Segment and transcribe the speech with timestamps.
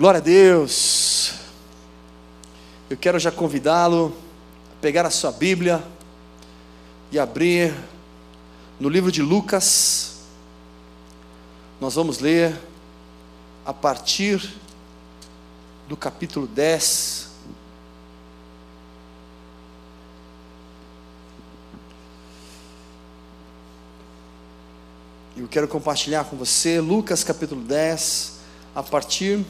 [0.00, 1.34] Glória a Deus.
[2.88, 4.16] Eu quero já convidá-lo
[4.72, 5.84] a pegar a sua Bíblia
[7.12, 7.74] e abrir
[8.80, 10.22] no livro de Lucas.
[11.78, 12.58] Nós vamos ler
[13.62, 14.54] a partir
[15.86, 17.28] do capítulo 10.
[25.36, 28.40] Eu quero compartilhar com você Lucas capítulo 10,
[28.74, 29.44] a partir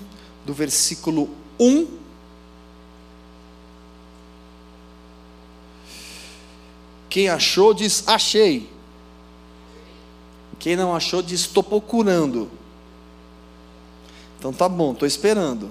[0.44, 1.86] do versículo 1.
[7.08, 8.70] Quem achou diz achei.
[10.58, 12.50] Quem não achou diz estou procurando.
[14.38, 15.70] Então tá bom, estou esperando.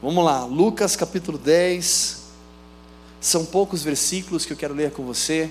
[0.00, 2.28] Vamos lá, Lucas capítulo 10.
[3.20, 5.50] São poucos versículos que eu quero ler com você.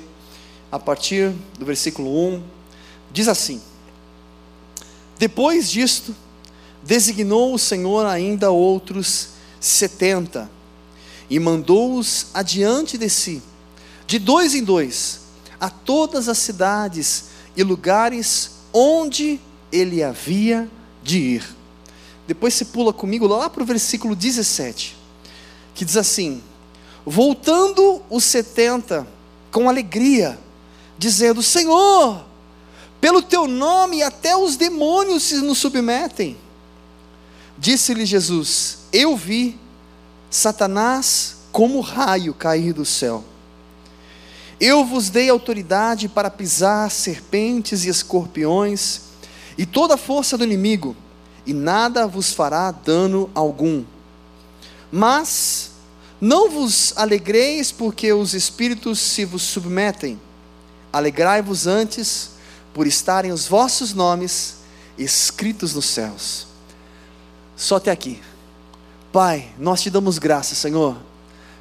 [0.71, 2.43] A partir do versículo 1,
[3.11, 3.61] diz assim:
[5.17, 6.15] Depois disto,
[6.87, 10.49] designou o Senhor ainda outros setenta,
[11.29, 13.43] e mandou-os adiante de si,
[14.07, 15.19] de dois em dois,
[15.59, 17.25] a todas as cidades
[17.57, 19.37] e lugares onde
[19.69, 20.69] ele havia
[21.03, 21.55] de ir.
[22.25, 24.95] Depois você pula comigo lá para o versículo 17,
[25.75, 26.41] que diz assim:
[27.05, 29.05] Voltando os setenta
[29.51, 30.39] com alegria,
[30.97, 32.23] dizendo: Senhor,
[33.01, 36.46] pelo teu nome até os demônios se nos submetem.
[37.57, 39.59] Disse-lhe Jesus: Eu vi
[40.29, 43.23] Satanás como raio cair do céu.
[44.59, 49.01] Eu vos dei autoridade para pisar serpentes e escorpiões
[49.57, 50.95] e toda a força do inimigo,
[51.45, 53.83] e nada vos fará dano algum.
[54.91, 55.71] Mas
[56.19, 60.19] não vos alegreis porque os espíritos se vos submetem.
[60.91, 62.31] Alegrai-vos antes
[62.73, 64.57] por estarem os vossos nomes
[64.97, 66.47] escritos nos céus.
[67.57, 68.21] Só até aqui.
[69.11, 70.95] Pai, nós te damos graças, Senhor,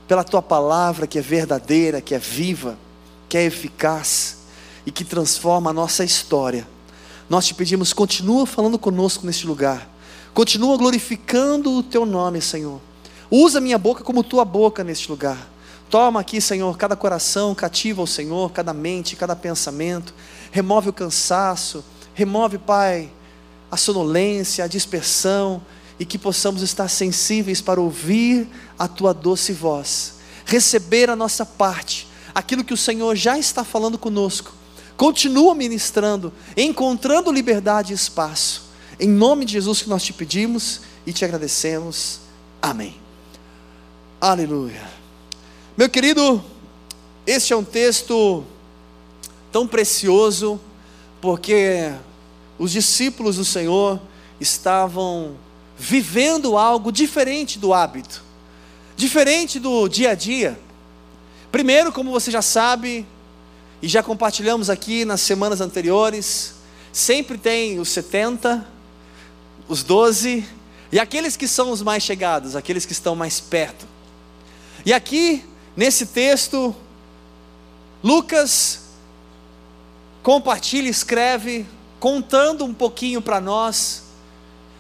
[0.07, 2.79] pela tua palavra que é verdadeira, que é viva,
[3.31, 4.37] que é eficaz
[4.85, 6.69] e que transforma a nossa história.
[7.31, 9.89] Nós te pedimos, continua falando conosco neste lugar.
[10.35, 12.79] Continua glorificando o teu nome, Senhor.
[13.31, 15.49] Usa minha boca como tua boca neste lugar.
[15.89, 20.13] Toma aqui, Senhor, cada coração cativa ao Senhor, cada mente, cada pensamento.
[20.53, 23.11] Remove o cansaço, remove, Pai,
[23.71, 25.63] a sonolência, a dispersão
[25.99, 28.49] e que possamos estar sensíveis para ouvir
[28.79, 30.15] a tua doce voz,
[30.45, 34.53] receber a nossa parte, aquilo que o Senhor já está falando conosco.
[34.97, 38.65] Continua ministrando, encontrando liberdade e espaço.
[38.99, 42.21] Em nome de Jesus que nós te pedimos e te agradecemos.
[42.61, 42.95] Amém.
[44.21, 44.89] Aleluia.
[45.77, 46.43] Meu querido,
[47.27, 48.45] este é um texto
[49.53, 50.59] tão precioso,
[51.21, 51.93] porque
[52.59, 54.01] os discípulos do Senhor
[54.41, 55.37] estavam
[55.79, 58.23] vivendo algo diferente do hábito,
[58.97, 60.59] diferente do dia a dia.
[61.53, 63.07] Primeiro, como você já sabe,
[63.83, 66.55] e já compartilhamos aqui nas semanas anteriores,
[66.93, 68.67] sempre tem os 70,
[69.69, 70.45] os 12
[70.91, 73.87] e aqueles que são os mais chegados, aqueles que estão mais perto.
[74.85, 75.45] E aqui,
[75.77, 76.75] nesse texto,
[78.03, 78.83] Lucas
[80.23, 81.67] compartilha, escreve,
[82.01, 84.06] contando um pouquinho para nós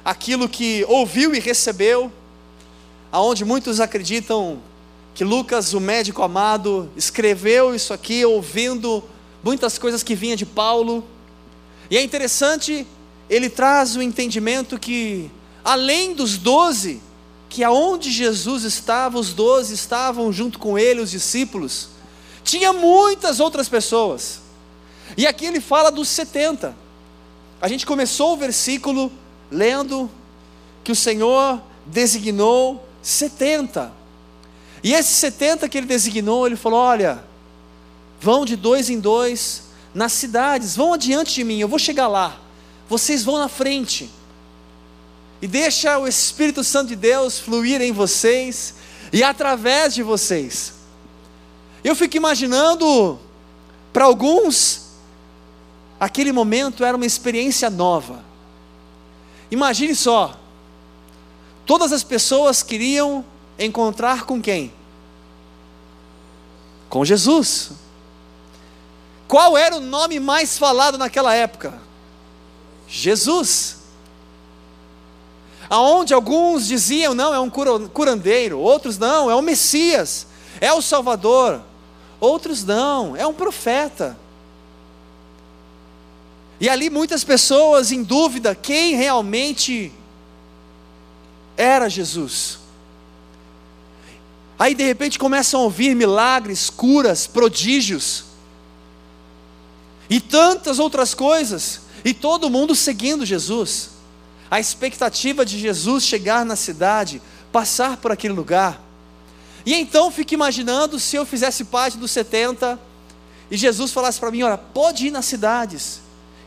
[0.06, 2.12] aquilo que ouviu e recebeu,
[3.10, 4.60] aonde muitos acreditam
[5.12, 9.02] que Lucas, o médico amado, escreveu isso aqui ouvindo
[9.42, 11.02] muitas coisas que vinha de Paulo.
[11.90, 12.86] E é interessante,
[13.28, 15.28] ele traz o entendimento que
[15.64, 17.02] além dos doze,
[17.48, 21.88] que aonde Jesus estava, os doze estavam junto com ele, os discípulos,
[22.44, 24.40] tinha muitas outras pessoas.
[25.16, 26.76] E aqui ele fala dos setenta.
[27.60, 29.10] A gente começou o versículo
[29.50, 30.10] lendo
[30.82, 33.92] que o Senhor designou 70.
[34.82, 37.24] E esses 70 que ele designou, ele falou: olha,
[38.20, 39.64] vão de dois em dois
[39.94, 42.38] nas cidades, vão adiante de mim, eu vou chegar lá.
[42.88, 44.10] Vocês vão na frente.
[45.40, 48.74] E deixa o Espírito Santo de Deus fluir em vocês
[49.12, 50.74] e através de vocês.
[51.82, 53.18] Eu fico imaginando,
[53.92, 54.86] para alguns,
[55.98, 58.24] aquele momento era uma experiência nova.
[59.50, 60.36] Imagine só,
[61.64, 63.24] todas as pessoas queriam
[63.58, 64.72] encontrar com quem?
[66.88, 67.70] Com Jesus.
[69.28, 71.80] Qual era o nome mais falado naquela época?
[72.88, 73.78] Jesus.
[75.68, 80.26] Aonde alguns diziam, não, é um curandeiro, outros não, é o Messias,
[80.60, 81.60] é o Salvador,
[82.20, 84.16] outros não, é um profeta.
[86.60, 89.92] E ali muitas pessoas em dúvida quem realmente
[91.56, 92.58] era Jesus.
[94.58, 98.24] Aí de repente começam a ouvir milagres, curas, prodígios
[100.08, 103.90] e tantas outras coisas, e todo mundo seguindo Jesus.
[104.50, 107.20] A expectativa de Jesus chegar na cidade,
[107.52, 108.80] passar por aquele lugar.
[109.66, 112.78] E então fico imaginando se eu fizesse parte dos 70
[113.50, 116.00] e Jesus falasse para mim: Olha, pode ir nas cidades,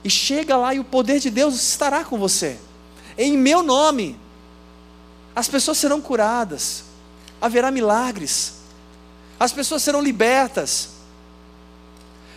[0.03, 2.57] e chega lá e o poder de Deus estará com você,
[3.17, 4.17] em meu nome.
[5.35, 6.83] As pessoas serão curadas,
[7.41, 8.55] haverá milagres,
[9.39, 10.89] as pessoas serão libertas.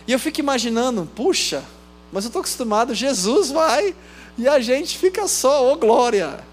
[0.07, 1.63] E eu fico imaginando, puxa,
[2.11, 3.95] mas eu estou acostumado, Jesus vai
[4.37, 6.43] e a gente fica só, ô oh, glória.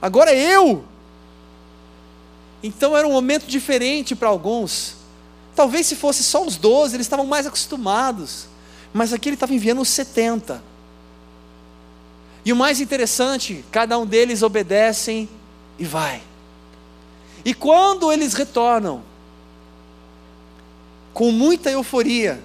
[0.00, 0.84] Agora eu.
[2.62, 4.96] Então era um momento diferente para alguns.
[5.54, 8.46] Talvez se fosse só os 12, eles estavam mais acostumados.
[8.92, 10.62] Mas aqui ele estava enviando os 70.
[12.44, 15.28] E o mais interessante, cada um deles obedecem
[15.78, 16.22] e vai.
[17.44, 19.02] E quando eles retornam,
[21.12, 22.42] com muita euforia,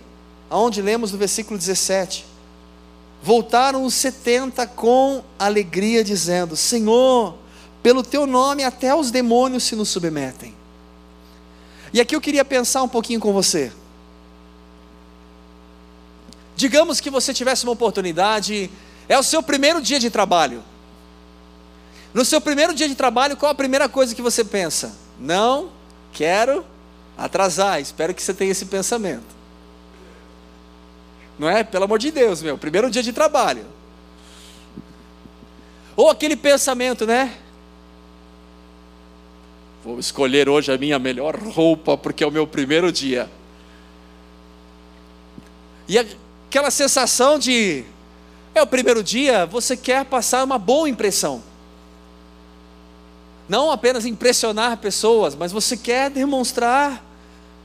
[0.49, 2.25] aonde lemos no versículo 17,
[3.23, 7.35] voltaram os 70 com alegria, dizendo: Senhor,
[7.81, 10.53] pelo teu nome até os demônios se nos submetem.
[11.93, 13.71] E aqui eu queria pensar um pouquinho com você.
[16.55, 18.69] Digamos que você tivesse uma oportunidade,
[19.07, 20.63] é o seu primeiro dia de trabalho.
[22.13, 24.95] No seu primeiro dia de trabalho, qual a primeira coisa que você pensa?
[25.19, 25.69] Não
[26.11, 26.65] quero
[27.17, 29.35] atrasar, espero que você tenha esse pensamento.
[31.37, 31.63] Não é?
[31.63, 33.65] Pelo amor de Deus, meu, primeiro dia de trabalho.
[35.95, 37.37] Ou aquele pensamento, né?
[39.87, 43.31] Vou escolher hoje a minha melhor roupa, porque é o meu primeiro dia.
[45.87, 47.85] E aquela sensação de,
[48.53, 51.41] é o primeiro dia, você quer passar uma boa impressão.
[53.47, 57.01] Não apenas impressionar pessoas, mas você quer demonstrar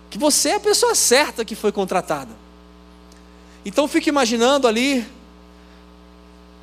[0.09, 2.31] que você é a pessoa certa que foi contratada.
[3.65, 5.05] Então fique imaginando ali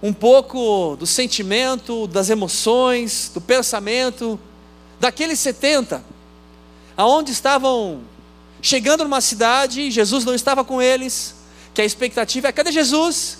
[0.01, 4.39] um pouco do sentimento, das emoções, do pensamento
[4.99, 6.03] daqueles 70,
[6.97, 8.01] aonde estavam
[8.61, 11.35] chegando numa cidade, Jesus não estava com eles,
[11.73, 13.39] que a expectativa é: cadê Jesus?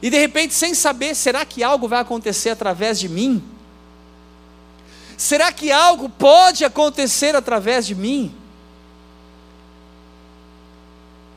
[0.00, 3.42] E de repente, sem saber, será que algo vai acontecer através de mim?
[5.16, 8.34] Será que algo pode acontecer através de mim?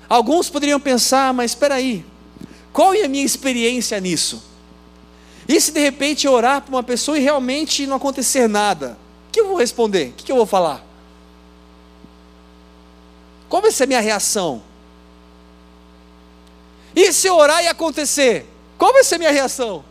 [0.09, 2.03] Alguns poderiam pensar, mas espera aí,
[2.73, 4.54] qual é a minha experiência nisso?
[5.47, 8.97] E se de repente eu orar para uma pessoa e realmente não acontecer nada?
[9.27, 10.09] O que eu vou responder?
[10.09, 10.83] O que eu vou falar?
[13.47, 14.63] Qual vai ser a minha reação?
[16.95, 18.47] E se eu orar e acontecer?
[18.77, 19.83] Qual vai ser a minha reação?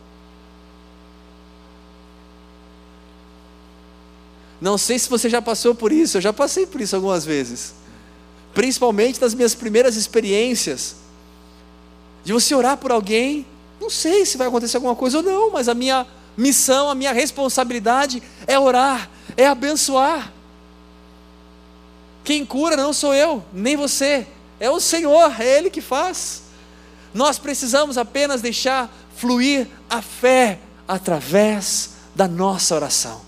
[4.59, 7.75] Não sei se você já passou por isso, eu já passei por isso algumas vezes.
[8.53, 10.95] Principalmente nas minhas primeiras experiências.
[12.23, 13.45] De você orar por alguém
[13.85, 17.13] não sei se vai acontecer alguma coisa ou não, mas a minha missão, a minha
[17.13, 20.33] responsabilidade é orar, é abençoar.
[22.23, 24.25] Quem cura não sou eu, nem você,
[24.59, 26.45] é o Senhor, é Ele que faz.
[27.13, 30.57] Nós precisamos apenas deixar fluir a fé
[30.87, 33.21] através da nossa oração.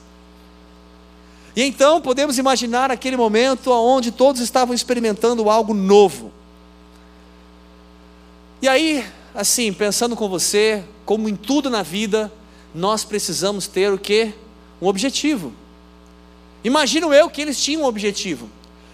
[1.56, 6.32] E então podemos imaginar aquele momento onde todos estavam experimentando algo novo.
[8.60, 9.06] E aí
[9.38, 12.34] assim, pensando com você, como em tudo na vida,
[12.74, 14.34] nós precisamos ter o que?
[14.82, 15.54] Um objetivo.
[16.64, 18.50] Imagino eu que eles tinham um objetivo.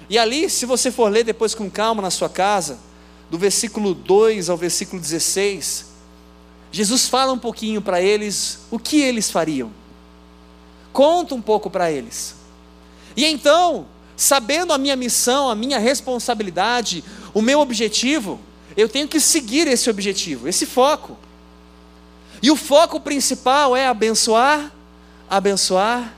[0.10, 2.78] E ali, se você for ler depois com calma na sua casa,
[3.32, 5.86] do versículo 2 ao versículo 16,
[6.74, 9.72] Jesus fala um pouquinho para eles o que eles fariam.
[10.92, 12.36] Conta um pouco para eles.
[13.16, 13.86] E então,
[14.18, 17.02] sabendo a minha missão, a minha responsabilidade,
[17.34, 18.42] o meu objetivo,
[18.76, 21.18] eu tenho que seguir esse objetivo, esse foco.
[22.42, 24.72] E o foco principal é abençoar,
[25.30, 26.14] abençoar,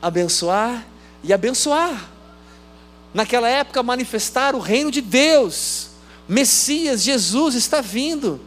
[0.00, 0.86] abençoar
[1.22, 2.08] e abençoar.
[3.14, 5.88] Naquela época, manifestar o reino de Deus.
[6.28, 8.40] Messias, Jesus está vindo.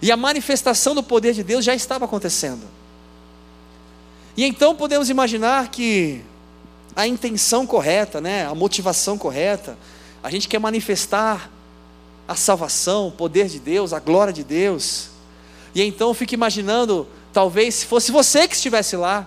[0.00, 2.66] E a manifestação do poder de Deus já estava acontecendo.
[4.36, 6.22] E então podemos imaginar que
[6.94, 9.76] a intenção correta, né, a motivação correta,
[10.22, 11.50] a gente quer manifestar
[12.26, 15.08] a salvação, o poder de Deus, a glória de Deus.
[15.74, 19.26] E então eu fico imaginando, talvez se fosse você que estivesse lá,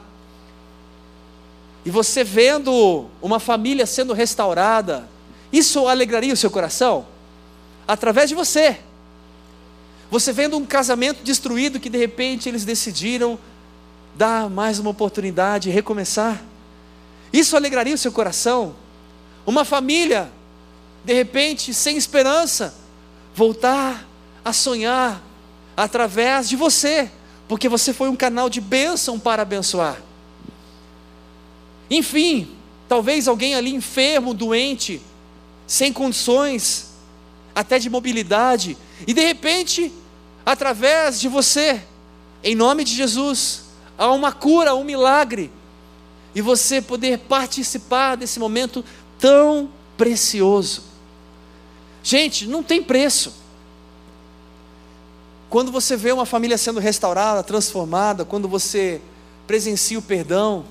[1.86, 5.08] e você vendo uma família sendo restaurada,
[5.52, 7.06] isso alegraria o seu coração?
[7.88, 8.78] Através de você.
[10.12, 13.40] Você vendo um casamento destruído que de repente eles decidiram
[14.16, 16.44] dar mais uma oportunidade, recomeçar.
[17.32, 18.76] Isso alegraria o seu coração?
[19.46, 20.30] Uma família,
[21.06, 22.74] de repente, sem esperança,
[23.40, 24.06] voltar
[24.44, 25.24] a sonhar
[25.78, 27.10] através de você,
[27.48, 29.98] porque você foi um canal de bênção para abençoar.
[31.90, 32.54] Enfim,
[32.90, 35.02] talvez alguém ali enfermo, doente,
[35.66, 36.90] sem condições,
[37.56, 38.76] até de mobilidade,
[39.08, 39.90] e de repente,
[40.46, 41.82] através de você,
[42.44, 45.50] em nome de Jesus, há uma cura, um milagre,
[46.36, 48.84] e você poder participar desse momento
[49.18, 50.89] tão precioso.
[52.10, 53.32] Gente, não tem preço.
[55.48, 59.00] Quando você vê uma família sendo restaurada, transformada, quando você
[59.46, 60.66] presencia o perdão,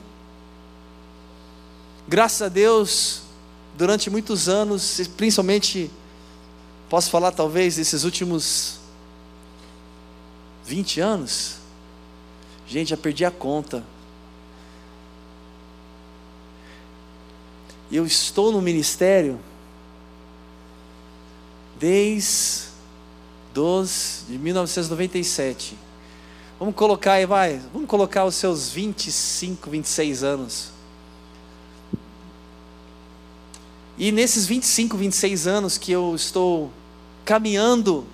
[2.08, 3.22] graças a Deus,
[3.76, 5.92] durante muitos anos, principalmente,
[6.88, 8.80] posso falar talvez esses últimos
[10.64, 11.58] 20 anos,
[12.66, 13.84] gente, já perdi a conta.
[17.92, 19.38] Eu estou no ministério
[21.78, 22.68] desde
[23.54, 25.76] dos, de 1997.
[26.58, 30.70] Vamos colocar aí, vai, vamos colocar os seus 25, 26 anos.
[33.96, 36.70] E nesses 25, 26 anos que eu estou
[37.24, 38.06] caminhando,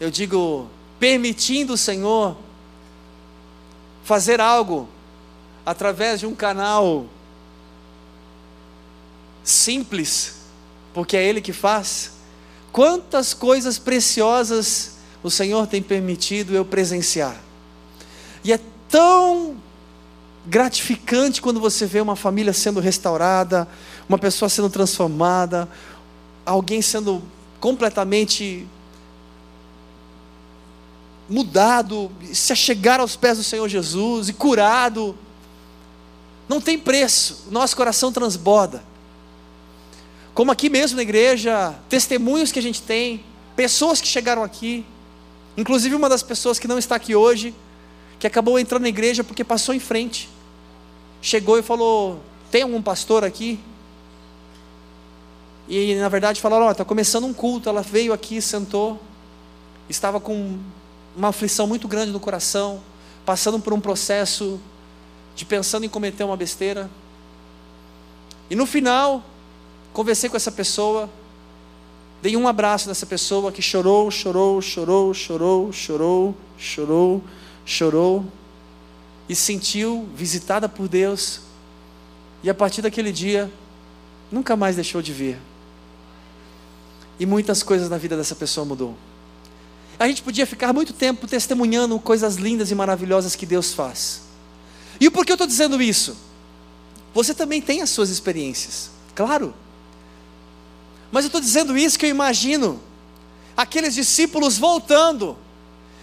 [0.00, 2.36] eu digo, permitindo o Senhor
[4.04, 4.88] fazer algo
[5.66, 7.06] através de um canal
[9.44, 10.36] simples,
[10.94, 12.17] porque é Ele que faz.
[12.72, 17.36] Quantas coisas preciosas o Senhor tem permitido eu presenciar.
[18.44, 19.56] E é tão
[20.46, 23.68] gratificante quando você vê uma família sendo restaurada,
[24.08, 25.68] uma pessoa sendo transformada,
[26.46, 27.22] alguém sendo
[27.60, 28.66] completamente
[31.28, 35.14] mudado, se achegar aos pés do Senhor Jesus e curado.
[36.48, 38.82] Não tem preço, nosso coração transborda.
[40.38, 43.24] Como aqui mesmo na igreja, testemunhos que a gente tem,
[43.56, 44.86] pessoas que chegaram aqui,
[45.56, 47.52] inclusive uma das pessoas que não está aqui hoje,
[48.20, 50.28] que acabou entrando na igreja porque passou em frente,
[51.20, 52.20] chegou e falou:
[52.52, 53.58] Tem algum pastor aqui?
[55.68, 57.68] E na verdade falaram: Ó, oh, está começando um culto.
[57.68, 58.96] Ela veio aqui, sentou,
[59.88, 60.56] estava com
[61.16, 62.80] uma aflição muito grande no coração,
[63.26, 64.60] passando por um processo
[65.34, 66.88] de pensando em cometer uma besteira.
[68.48, 69.24] E no final,
[69.98, 71.10] Conversei com essa pessoa,
[72.22, 77.24] dei um abraço nessa pessoa que chorou, chorou, chorou, chorou, chorou, chorou,
[77.66, 78.24] chorou
[79.28, 81.40] e sentiu visitada por Deus.
[82.44, 83.50] E a partir daquele dia,
[84.30, 85.36] nunca mais deixou de vir.
[87.18, 88.96] E muitas coisas na vida dessa pessoa mudou.
[89.98, 94.22] A gente podia ficar muito tempo testemunhando coisas lindas e maravilhosas que Deus faz.
[95.00, 96.16] E por que eu estou dizendo isso?
[97.12, 99.52] Você também tem as suas experiências, claro.
[101.10, 102.80] Mas eu estou dizendo isso que eu imagino
[103.56, 105.36] aqueles discípulos voltando.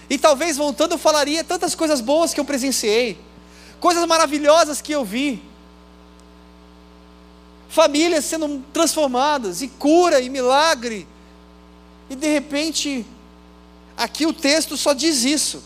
[0.09, 3.17] E talvez voltando eu falaria tantas coisas boas que eu presenciei,
[3.79, 5.41] coisas maravilhosas que eu vi.
[7.69, 11.07] Famílias sendo transformadas, e cura, e milagre.
[12.09, 13.05] E de repente,
[13.97, 15.63] aqui o texto só diz isso.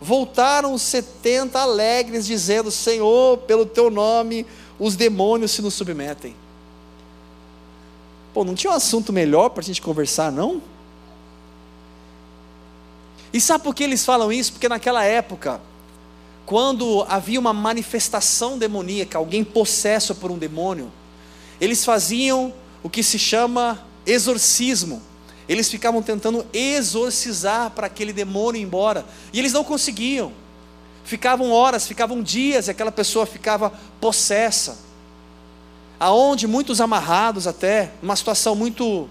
[0.00, 4.46] Voltaram os setenta alegres, dizendo: Senhor, pelo teu nome,
[4.78, 6.34] os demônios se nos submetem.
[8.32, 10.62] Pô, não tinha um assunto melhor para a gente conversar, não?
[13.32, 14.52] E sabe por que eles falam isso?
[14.52, 15.60] Porque naquela época,
[16.46, 20.90] quando havia uma manifestação demoníaca, alguém possesso por um demônio,
[21.60, 25.02] eles faziam o que se chama exorcismo.
[25.48, 30.32] Eles ficavam tentando exorcizar para aquele demônio ir embora, e eles não conseguiam.
[31.04, 34.89] Ficavam horas, ficavam dias, e aquela pessoa ficava possessa
[36.00, 39.06] aonde muitos amarrados até, numa situação muito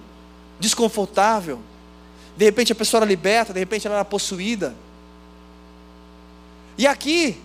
[0.59, 1.59] desconfortável.
[2.35, 4.75] De repente a pessoa era liberta, de repente ela era possuída.
[6.75, 7.39] E aqui,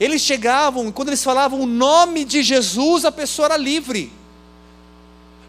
[0.00, 4.12] eles chegavam, quando eles falavam o nome de Jesus, a pessoa era livre.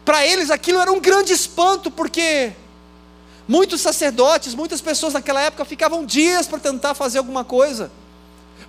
[0.04, 2.52] Para eles aquilo era um grande espanto, porque
[3.48, 7.90] muitos sacerdotes, muitas pessoas naquela época ficavam dias para tentar fazer alguma coisa,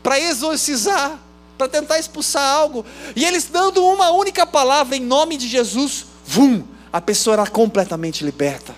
[0.01, 1.20] para exorcizar
[1.60, 2.86] para tentar expulsar algo.
[3.13, 8.24] E eles dando uma única palavra em nome de Jesus, vum, a pessoa era completamente
[8.24, 8.74] liberta.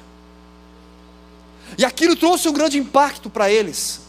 [1.77, 4.01] E aquilo trouxe um grande impacto para eles.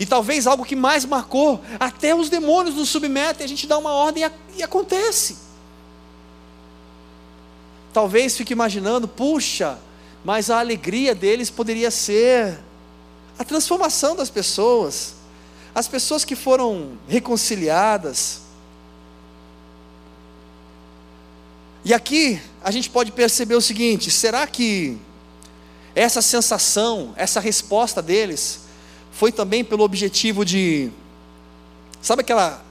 [0.00, 3.92] E talvez algo que mais marcou, até os demônios nos submetem, a gente dá uma
[3.92, 4.24] ordem
[4.56, 5.36] e acontece.
[7.92, 9.78] Talvez fique imaginando, puxa,
[10.24, 12.58] mas a alegria deles poderia ser
[13.38, 15.16] a transformação das pessoas
[15.74, 18.42] as pessoas que foram reconciliadas.
[21.84, 24.96] E aqui a gente pode perceber o seguinte: será que
[25.94, 28.60] essa sensação, essa resposta deles,
[29.12, 30.90] foi também pelo objetivo de.
[32.00, 32.62] Sabe aquela.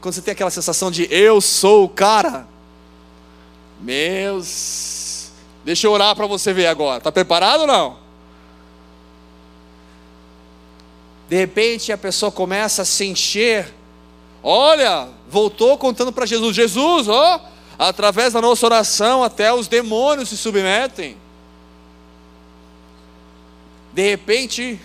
[0.00, 2.48] Quando você tem aquela sensação de eu sou o cara?
[3.80, 5.30] Meus.
[5.64, 6.98] Deixa eu orar para você ver agora.
[6.98, 8.09] Está preparado ou não?
[11.30, 13.72] De repente a pessoa começa a se encher.
[14.42, 17.40] Olha, voltou contando para Jesus: Jesus, ó,
[17.78, 21.16] através da nossa oração, até os demônios se submetem.
[23.92, 24.80] De repente,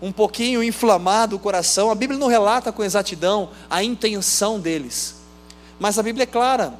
[0.00, 1.90] um pouquinho inflamado o coração.
[1.90, 5.16] A Bíblia não relata com exatidão a intenção deles,
[5.78, 6.72] mas a Bíblia é clara,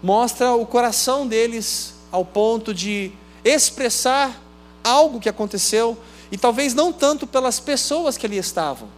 [0.00, 3.10] mostra o coração deles ao ponto de
[3.44, 4.40] expressar
[4.84, 5.98] algo que aconteceu
[6.30, 8.88] e talvez não tanto pelas pessoas que ali estavam.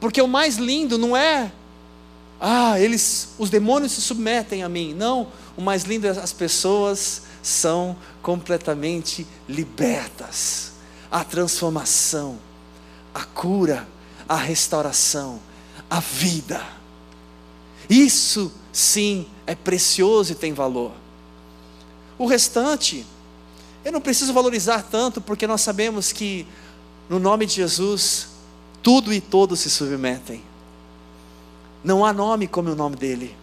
[0.00, 1.50] Porque o mais lindo não é
[2.40, 4.92] ah, eles os demônios se submetem a mim.
[4.94, 10.72] Não, o mais lindo é as pessoas são completamente libertas.
[11.10, 12.38] A transformação,
[13.14, 13.86] a cura,
[14.28, 15.40] a restauração,
[15.88, 16.62] a vida.
[17.88, 20.92] Isso sim é precioso e tem valor.
[22.18, 23.06] O restante
[23.84, 26.46] eu não preciso valorizar tanto, porque nós sabemos que,
[27.08, 28.28] no nome de Jesus,
[28.82, 30.42] tudo e todos se submetem.
[31.82, 33.36] Não há nome como o nome dele.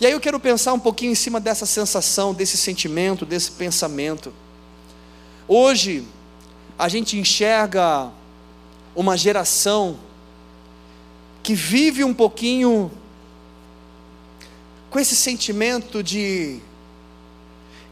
[0.00, 4.32] E aí eu quero pensar um pouquinho em cima dessa sensação, desse sentimento, desse pensamento.
[5.46, 6.06] Hoje,
[6.78, 8.10] a gente enxerga
[8.94, 9.98] uma geração
[11.42, 12.90] que vive um pouquinho
[14.88, 16.60] com esse sentimento de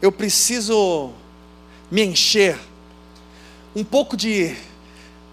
[0.01, 1.11] eu preciso
[1.91, 2.57] me encher,
[3.75, 4.55] um pouco de,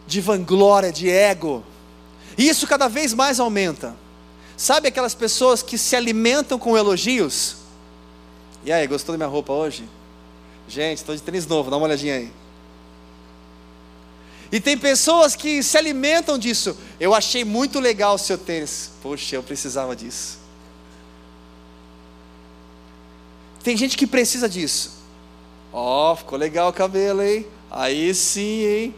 [0.06, 1.64] de vanglória, de ego,
[2.36, 3.96] e isso cada vez mais aumenta.
[4.56, 7.56] Sabe aquelas pessoas que se alimentam com elogios?
[8.64, 9.88] E aí, gostou da minha roupa hoje?
[10.66, 12.32] Gente, estou de tênis novo, dá uma olhadinha aí.
[14.50, 16.76] E tem pessoas que se alimentam disso.
[16.98, 18.90] Eu achei muito legal o seu tênis.
[19.02, 20.38] Poxa, eu precisava disso.
[23.66, 24.92] Tem gente que precisa disso.
[25.72, 27.44] Ó, oh, ficou legal o cabelo, hein?
[27.68, 28.94] Aí sim, hein?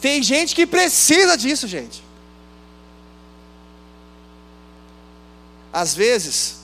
[0.00, 2.02] Tem gente que precisa disso, gente.
[5.70, 6.60] Às vezes,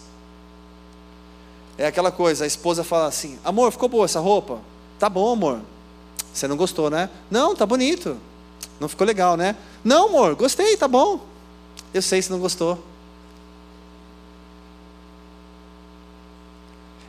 [1.77, 4.59] é aquela coisa, a esposa fala assim: Amor, ficou boa essa roupa?
[4.99, 5.61] Tá bom, amor.
[6.33, 7.11] Você não gostou, né?
[7.31, 8.17] Não, tá bonito.
[8.81, 9.57] Não ficou legal, né?
[9.85, 11.21] Não, amor, gostei, tá bom.
[11.93, 12.83] Eu sei se não gostou.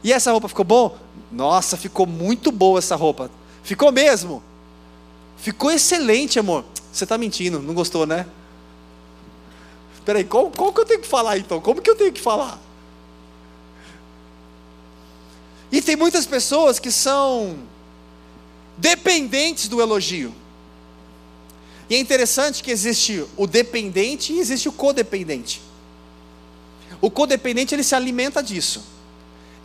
[0.04, 0.98] E essa roupa ficou bom?
[1.32, 3.32] Nossa, ficou muito boa essa roupa.
[3.64, 4.44] Ficou mesmo?
[5.38, 6.66] Ficou excelente, amor.
[6.92, 8.26] Você está mentindo, não gostou, né?
[9.96, 11.62] Espera aí, qual, qual que eu tenho que falar então?
[11.62, 12.60] Como que eu tenho que falar?
[15.72, 17.58] E tem muitas pessoas que são
[18.78, 20.34] dependentes do elogio.
[21.90, 25.62] E é interessante que existe o dependente e existe o codependente.
[27.02, 28.93] O codependente ele se alimenta disso.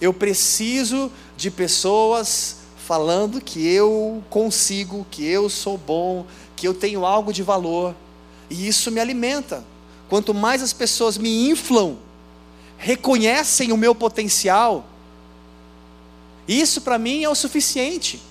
[0.01, 2.59] Eu preciso de pessoas
[2.89, 6.25] falando que eu consigo, que eu sou bom,
[6.57, 7.95] que eu tenho algo de valor.
[8.49, 9.65] E isso me alimenta.
[10.09, 11.99] Quanto mais as pessoas me inflam,
[12.79, 14.87] reconhecem o meu potencial,
[16.49, 18.23] isso para mim é o suficiente.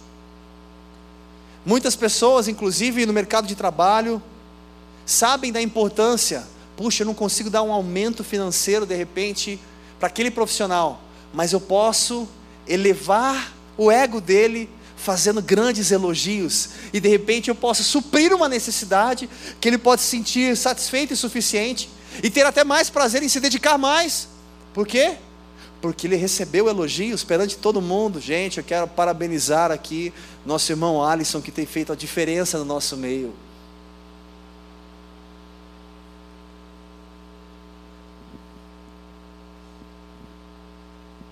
[1.64, 4.20] Muitas pessoas, inclusive no mercado de trabalho,
[5.06, 6.48] sabem da importância.
[6.76, 9.60] Puxa, eu não consigo dar um aumento financeiro de repente
[10.00, 11.02] para aquele profissional
[11.38, 12.28] mas eu posso
[12.68, 19.30] elevar o ego dele fazendo grandes elogios e de repente eu posso suprir uma necessidade
[19.62, 21.92] que ele pode se sentir satisfeito e suficiente
[22.24, 24.28] e ter até mais prazer em se dedicar mais.
[24.74, 25.16] Por quê?
[25.80, 28.20] Porque ele recebeu elogios perante todo mundo.
[28.20, 30.12] Gente, eu quero parabenizar aqui
[30.44, 33.32] nosso irmão Alisson que tem feito a diferença no nosso meio.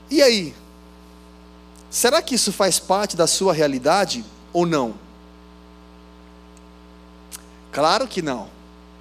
[0.10, 0.54] E aí?
[1.90, 4.96] Será que isso faz parte da sua realidade ou não?
[7.72, 8.50] Claro que não.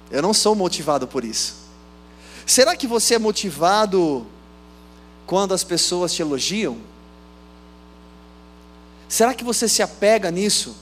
[0.09, 1.55] Eu não sou motivado por isso.
[2.45, 4.25] Será que você é motivado
[5.25, 6.77] quando as pessoas te elogiam?
[9.07, 10.75] Será que você se apega nisso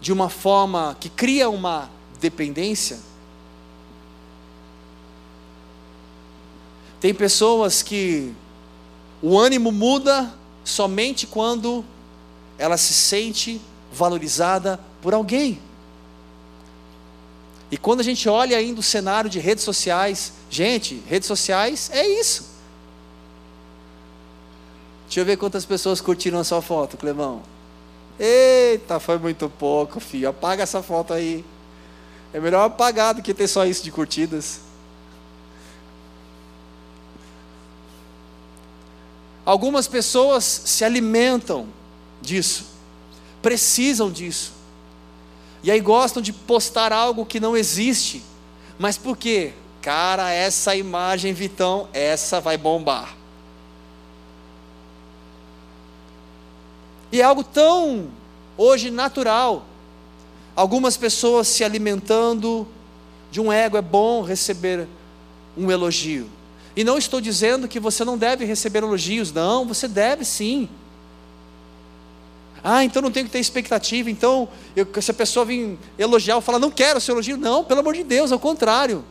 [0.00, 2.98] de uma forma que cria uma dependência?
[7.00, 8.34] Tem pessoas que
[9.26, 10.30] o ânimo muda
[10.62, 11.82] somente quando
[12.58, 13.58] ela se sente
[13.90, 15.58] valorizada por alguém.
[17.70, 22.06] E quando a gente olha ainda o cenário de redes sociais, gente, redes sociais é
[22.06, 22.50] isso.
[25.06, 27.40] Deixa eu ver quantas pessoas curtiram a sua foto, Clebão.
[28.20, 30.28] Eita, foi muito pouco, filho.
[30.28, 31.42] Apaga essa foto aí.
[32.30, 34.60] É melhor apagar do que ter só isso de curtidas.
[39.44, 41.66] Algumas pessoas se alimentam
[42.20, 42.66] disso,
[43.42, 44.52] precisam disso.
[45.62, 48.22] E aí gostam de postar algo que não existe.
[48.78, 49.52] Mas por quê?
[49.80, 53.16] Cara, essa imagem, Vitão, essa vai bombar.
[57.12, 58.08] E é algo tão
[58.56, 59.64] hoje natural.
[60.56, 62.66] Algumas pessoas se alimentando
[63.30, 64.86] de um ego, é bom receber
[65.56, 66.28] um elogio.
[66.76, 70.68] E não estou dizendo que você não deve receber elogios, não, você deve sim.
[72.62, 76.40] Ah, então não tenho que ter expectativa, então eu, se a pessoa vir elogiar, eu
[76.40, 79.04] falar, não quero seu elogio, não, pelo amor de Deus, ao contrário.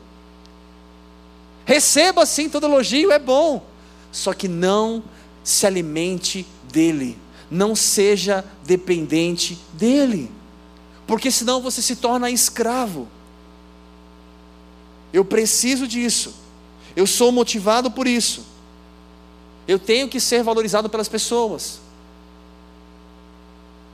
[1.63, 3.63] Receba sim todo elogio, é bom,
[4.11, 5.03] só que não
[5.43, 7.17] se alimente dele,
[7.49, 10.31] não seja dependente dele,
[11.05, 13.07] porque senão você se torna escravo.
[15.13, 16.42] Eu preciso disso.
[16.95, 18.45] Eu sou motivado por isso.
[19.67, 21.79] Eu tenho que ser valorizado pelas pessoas.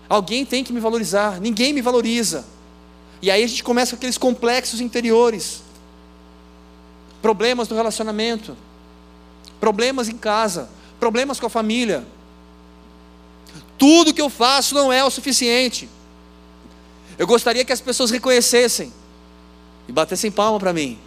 [0.09, 2.45] Alguém tem que me valorizar, ninguém me valoriza.
[3.21, 5.61] E aí a gente começa com aqueles complexos interiores,
[7.21, 8.57] problemas no relacionamento,
[9.59, 12.05] problemas em casa, problemas com a família.
[13.77, 15.87] Tudo que eu faço não é o suficiente.
[17.17, 18.91] Eu gostaria que as pessoas reconhecessem
[19.87, 20.97] e batessem palma para mim.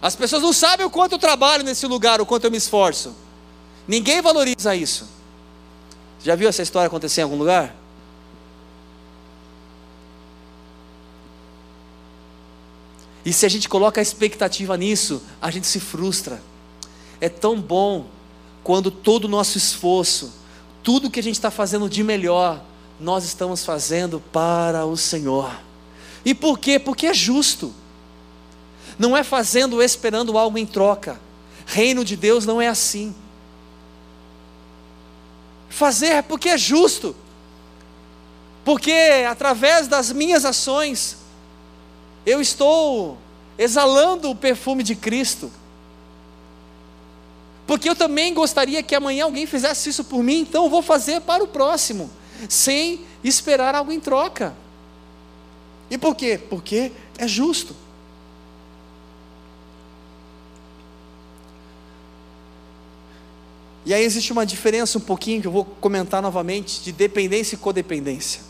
[0.00, 3.14] As pessoas não sabem o quanto eu trabalho nesse lugar, o quanto eu me esforço.
[3.86, 5.08] Ninguém valoriza isso.
[6.22, 7.74] Já viu essa história acontecer em algum lugar?
[13.24, 16.42] E se a gente coloca a expectativa nisso, a gente se frustra.
[17.20, 18.06] É tão bom
[18.62, 20.32] quando todo o nosso esforço,
[20.82, 22.62] tudo que a gente está fazendo de melhor,
[23.00, 25.50] nós estamos fazendo para o Senhor.
[26.24, 26.78] E por quê?
[26.78, 27.74] Porque é justo
[28.98, 31.20] não é fazendo esperando algo em troca.
[31.66, 33.14] Reino de Deus não é assim.
[35.68, 37.14] Fazer é porque é justo,
[38.64, 41.18] porque através das minhas ações,
[42.26, 43.16] eu estou
[43.56, 45.50] exalando o perfume de Cristo.
[47.66, 51.20] Porque eu também gostaria que amanhã alguém fizesse isso por mim, então eu vou fazer
[51.20, 52.10] para o próximo,
[52.48, 54.56] sem esperar algo em troca.
[55.90, 56.40] E por quê?
[56.48, 57.76] Porque é justo.
[63.88, 67.58] E aí existe uma diferença um pouquinho que eu vou comentar novamente de dependência e
[67.58, 68.42] codependência.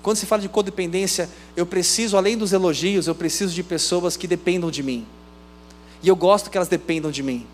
[0.00, 4.28] Quando se fala de codependência, eu preciso, além dos elogios, eu preciso de pessoas que
[4.28, 5.04] dependam de mim.
[6.00, 7.48] E eu gosto que elas dependam de mim.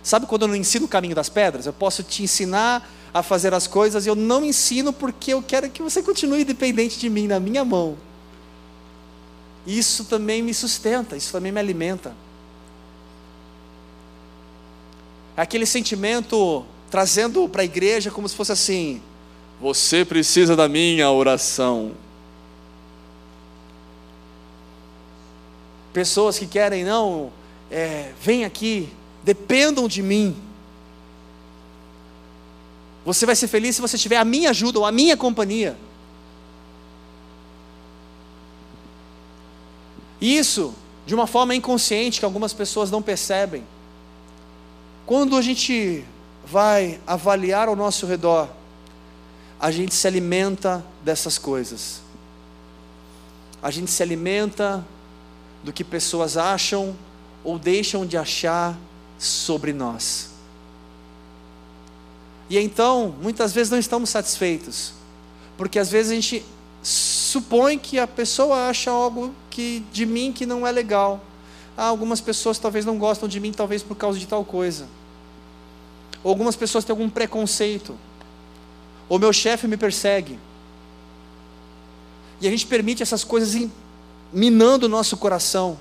[0.00, 1.66] Sabe quando eu não ensino o caminho das pedras?
[1.66, 5.68] Eu posso te ensinar a fazer as coisas e eu não ensino porque eu quero
[5.70, 7.96] que você continue dependente de mim, na minha mão.
[9.66, 12.14] Isso também me sustenta, isso também me alimenta.
[15.36, 19.02] Aquele sentimento trazendo para a igreja como se fosse assim:
[19.60, 21.92] você precisa da minha oração.
[25.92, 27.32] Pessoas que querem, não,
[27.70, 28.88] é, vem aqui,
[29.22, 30.36] dependam de mim.
[33.04, 35.76] Você vai ser feliz se você tiver a minha ajuda ou a minha companhia.
[40.20, 40.74] Isso,
[41.06, 43.64] de uma forma inconsciente, que algumas pessoas não percebem.
[45.10, 46.04] Quando a gente
[46.44, 48.48] vai avaliar ao nosso redor,
[49.58, 52.00] a gente se alimenta dessas coisas.
[53.60, 54.86] A gente se alimenta
[55.64, 56.96] do que pessoas acham
[57.42, 58.78] ou deixam de achar
[59.18, 60.30] sobre nós.
[62.48, 64.92] E então, muitas vezes não estamos satisfeitos,
[65.56, 66.44] porque às vezes a gente
[66.84, 71.20] supõe que a pessoa acha algo que de mim que não é legal.
[71.80, 74.86] Ah, algumas pessoas talvez não gostam de mim, talvez por causa de tal coisa.
[76.22, 77.96] Ou algumas pessoas têm algum preconceito.
[79.08, 80.38] Ou meu chefe me persegue.
[82.38, 83.66] E a gente permite essas coisas
[84.30, 85.78] minando o nosso coração.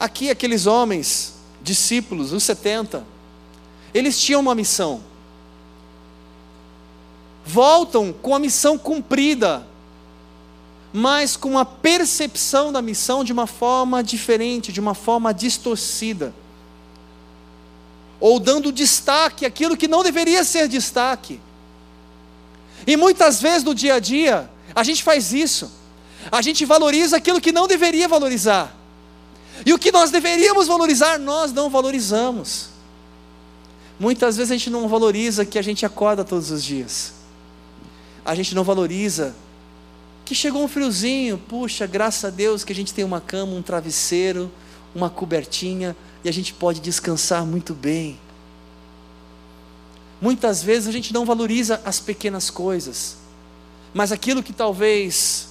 [0.00, 3.04] Aqui, aqueles homens, discípulos, os 70,
[3.92, 5.02] eles tinham uma missão.
[7.44, 9.66] Voltam com a missão cumprida,
[10.92, 16.34] mas com a percepção da missão de uma forma diferente, de uma forma distorcida
[18.20, 21.40] ou dando destaque àquilo que não deveria ser destaque.
[22.86, 25.70] E muitas vezes no dia a dia, a gente faz isso.
[26.30, 28.74] A gente valoriza aquilo que não deveria valorizar.
[29.64, 32.70] E o que nós deveríamos valorizar, nós não valorizamos.
[33.98, 37.14] Muitas vezes a gente não valoriza que a gente acorda todos os dias.
[38.24, 39.34] A gente não valoriza
[40.28, 43.62] que chegou um friozinho, puxa, graças a Deus que a gente tem uma cama, um
[43.62, 44.52] travesseiro,
[44.94, 48.20] uma cobertinha e a gente pode descansar muito bem.
[50.20, 53.16] Muitas vezes a gente não valoriza as pequenas coisas,
[53.94, 55.48] mas aquilo que talvez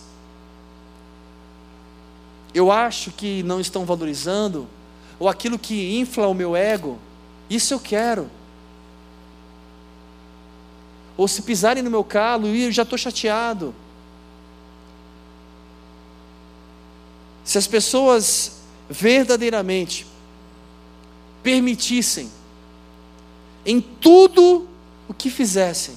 [2.54, 4.68] eu acho que não estão valorizando,
[5.18, 7.00] ou aquilo que infla o meu ego,
[7.50, 8.30] isso eu quero.
[11.18, 13.74] Ou se pisarem no meu calo, eu já estou chateado.
[17.48, 18.58] Se as pessoas
[18.90, 20.06] verdadeiramente
[21.42, 22.30] permitissem,
[23.66, 24.68] em tudo
[25.08, 25.96] o que fizessem,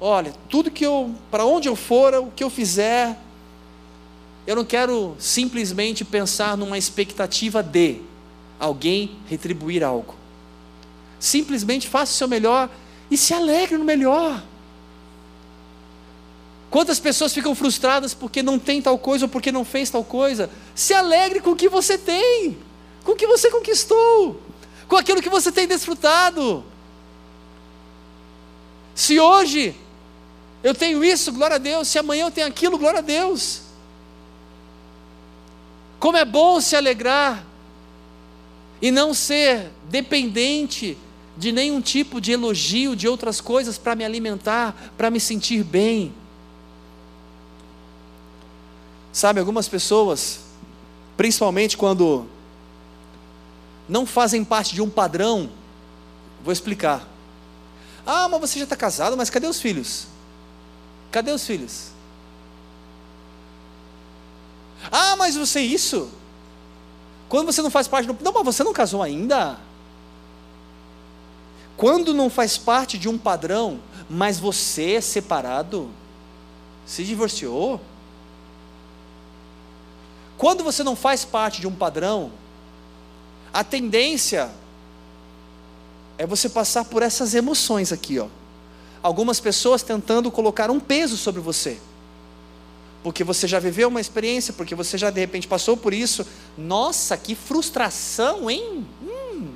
[0.00, 3.18] olha, tudo que eu, para onde eu for, o que eu fizer,
[4.46, 8.00] eu não quero simplesmente pensar numa expectativa de
[8.56, 10.14] alguém retribuir algo.
[11.18, 12.70] Simplesmente faça o seu melhor
[13.10, 14.40] e se alegre no melhor.
[16.70, 20.48] Quantas pessoas ficam frustradas porque não tem tal coisa ou porque não fez tal coisa?
[20.74, 22.56] Se alegre com o que você tem,
[23.02, 24.40] com o que você conquistou,
[24.86, 26.64] com aquilo que você tem desfrutado.
[28.94, 29.74] Se hoje
[30.62, 33.62] eu tenho isso, glória a Deus, se amanhã eu tenho aquilo, glória a Deus.
[35.98, 37.44] Como é bom se alegrar
[38.80, 40.96] e não ser dependente
[41.36, 46.14] de nenhum tipo de elogio de outras coisas para me alimentar, para me sentir bem.
[49.12, 50.40] Sabe, algumas pessoas,
[51.16, 52.26] principalmente quando
[53.88, 55.50] não fazem parte de um padrão,
[56.44, 57.06] vou explicar.
[58.06, 60.06] Ah, mas você já está casado, mas cadê os filhos?
[61.10, 61.90] Cadê os filhos?
[64.90, 66.10] Ah, mas você isso?
[67.28, 68.16] Quando você não faz parte do.
[68.22, 69.58] Não, mas você não casou ainda?
[71.76, 75.88] Quando não faz parte de um padrão, mas você é separado,
[76.84, 77.80] se divorciou,
[80.40, 82.32] quando você não faz parte de um padrão,
[83.52, 84.50] a tendência
[86.16, 88.26] é você passar por essas emoções aqui, ó.
[89.02, 91.78] Algumas pessoas tentando colocar um peso sobre você.
[93.02, 96.26] Porque você já viveu uma experiência, porque você já de repente passou por isso.
[96.56, 98.86] Nossa, que frustração, hein?
[99.02, 99.52] Hum.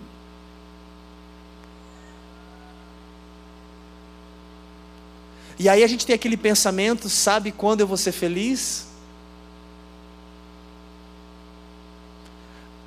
[5.59, 8.93] E aí a gente tem aquele pensamento, sabe quando eu vou ser feliz?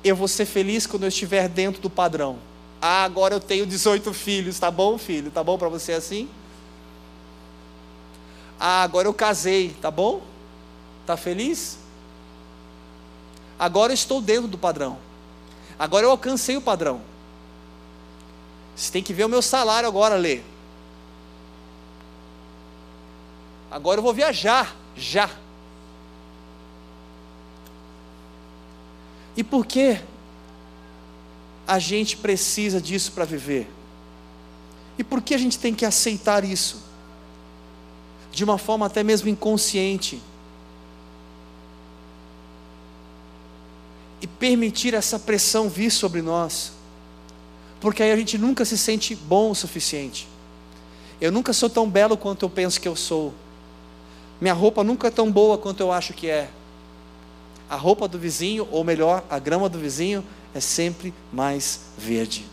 [0.08, 2.38] Eu vou ser feliz quando eu estiver dentro do padrão.
[2.80, 5.30] Ah, agora eu tenho 18 filhos, tá bom, filho?
[5.30, 6.28] Tá bom para você assim?
[8.58, 10.22] Ah, agora eu casei, tá bom?
[11.06, 11.78] Tá feliz?
[13.58, 14.98] Agora eu estou dentro do padrão.
[15.78, 17.00] Agora eu alcancei o padrão.
[18.76, 20.40] Você tem que ver o meu salário agora, Lê.
[23.70, 25.28] Agora eu vou viajar, já.
[29.38, 30.00] E por que
[31.64, 33.70] a gente precisa disso para viver?
[34.98, 36.82] E por que a gente tem que aceitar isso?
[38.32, 40.20] De uma forma até mesmo inconsciente.
[44.20, 46.72] E permitir essa pressão vir sobre nós.
[47.80, 50.26] Porque aí a gente nunca se sente bom o suficiente.
[51.20, 53.32] Eu nunca sou tão belo quanto eu penso que eu sou.
[54.40, 56.50] Minha roupa nunca é tão boa quanto eu acho que é
[57.68, 62.46] a roupa do vizinho, ou melhor, a grama do vizinho, é sempre mais verde.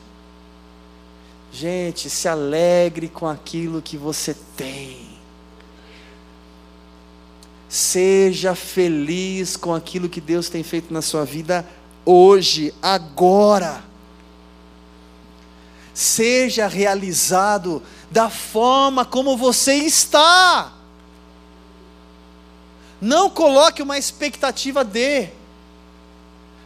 [1.52, 5.16] Gente, se alegre com aquilo que você tem.
[7.70, 11.66] Seja feliz com aquilo que Deus tem feito na sua vida
[12.06, 13.84] hoje, agora.
[15.94, 20.75] Seja realizado da forma como você está.
[23.02, 25.30] Não coloque uma expectativa de.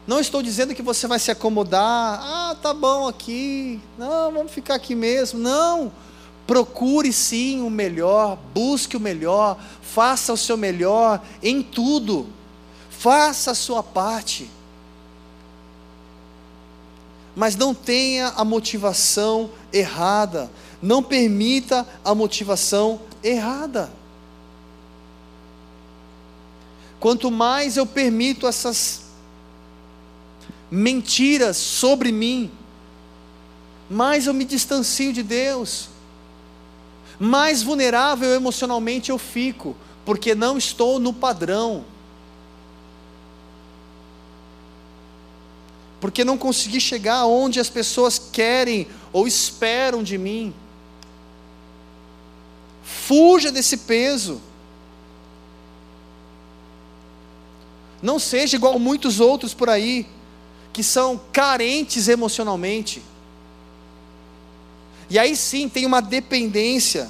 [0.06, 2.20] Não estou dizendo que você vai se acomodar.
[2.22, 3.80] Ah, tá bom aqui.
[3.98, 5.39] Não, vamos ficar aqui mesmo.
[5.39, 5.92] Não.
[6.48, 12.28] Procure sim o melhor, busque o melhor, faça o seu melhor em tudo.
[12.89, 14.50] Faça a sua parte.
[17.36, 20.50] Mas não tenha a motivação errada.
[20.82, 23.92] Não permita a motivação errada.
[27.00, 29.04] Quanto mais eu permito essas
[30.70, 32.52] mentiras sobre mim,
[33.90, 35.90] mais eu me distancio de Deus,
[37.18, 41.86] mais vulnerável emocionalmente eu fico, porque não estou no padrão.
[46.00, 50.54] Porque não consegui chegar onde as pessoas querem ou esperam de mim.
[52.84, 54.42] Fuja desse peso.
[58.02, 60.08] Não seja igual muitos outros por aí,
[60.72, 63.02] que são carentes emocionalmente.
[65.10, 67.10] E aí sim tem uma dependência,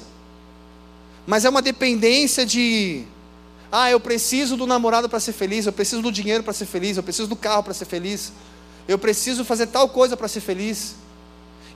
[1.26, 3.04] mas é uma dependência de,
[3.70, 6.96] ah, eu preciso do namorado para ser feliz, eu preciso do dinheiro para ser feliz,
[6.96, 8.32] eu preciso do carro para ser feliz,
[8.88, 10.96] eu preciso fazer tal coisa para ser feliz.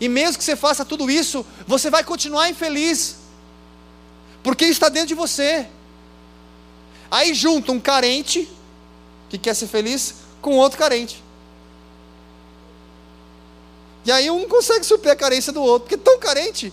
[0.00, 3.16] E mesmo que você faça tudo isso, você vai continuar infeliz,
[4.42, 5.68] porque está dentro de você.
[7.10, 8.48] Aí junta um carente,
[9.28, 11.22] que quer ser feliz, com outro carente.
[14.04, 16.72] E aí um consegue suprir a carência do outro, porque é tão carente.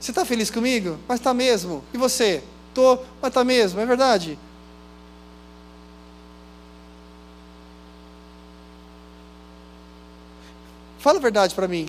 [0.00, 0.98] Você está feliz comigo?
[1.06, 1.84] Mas está mesmo.
[1.92, 2.42] E você?
[2.68, 4.38] Estou, mas está mesmo, é verdade.
[10.98, 11.88] Fala a verdade para mim.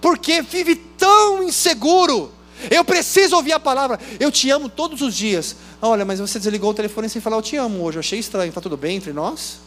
[0.00, 2.32] Porque vive tão inseguro.
[2.70, 3.98] Eu preciso ouvir a palavra.
[4.18, 5.56] Eu te amo todos os dias.
[5.80, 7.98] Olha, mas você desligou o telefone sem falar eu te amo hoje.
[7.98, 8.48] Eu achei estranho.
[8.48, 9.60] Está tudo bem entre nós?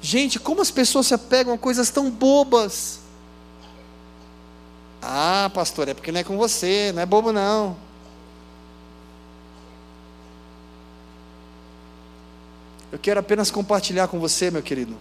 [0.00, 3.00] Gente, como as pessoas se apegam a coisas tão bobas.
[5.02, 7.87] Ah, pastor, é porque não é com você, não é bobo não.
[12.90, 14.96] Eu quero apenas compartilhar com você, meu querido,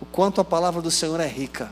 [0.00, 1.70] o quanto a palavra do Senhor é rica.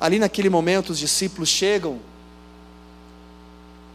[0.00, 2.00] Ali naquele momento, os discípulos chegam,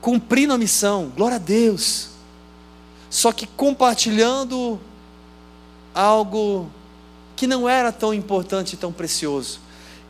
[0.02, 2.10] cumprindo a missão, glória a Deus,
[3.10, 4.80] só que compartilhando
[5.94, 6.70] algo
[7.36, 9.60] que não era tão importante e tão precioso,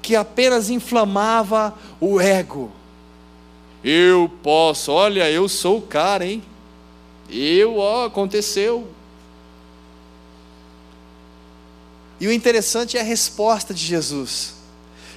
[0.01, 2.71] que apenas inflamava o ego.
[3.83, 6.43] Eu posso, olha, eu sou o cara, hein?
[7.29, 8.87] Eu, ó, aconteceu.
[12.19, 14.53] E o interessante é a resposta de Jesus.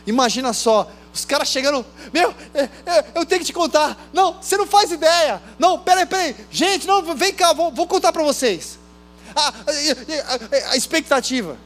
[0.07, 4.09] Imagina só, os caras chegando, meu, é, é, eu tenho que te contar.
[4.13, 5.43] Não, você não faz ideia.
[5.59, 6.37] Não, peraí, peraí.
[6.51, 8.79] Gente, não, vem cá, vou, vou contar para vocês.
[9.35, 11.57] A, a, a, a expectativa.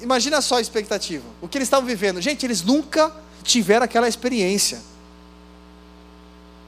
[0.00, 1.24] Imagina só a expectativa.
[1.40, 2.20] O que eles estavam vivendo.
[2.20, 4.80] Gente, eles nunca tiveram aquela experiência.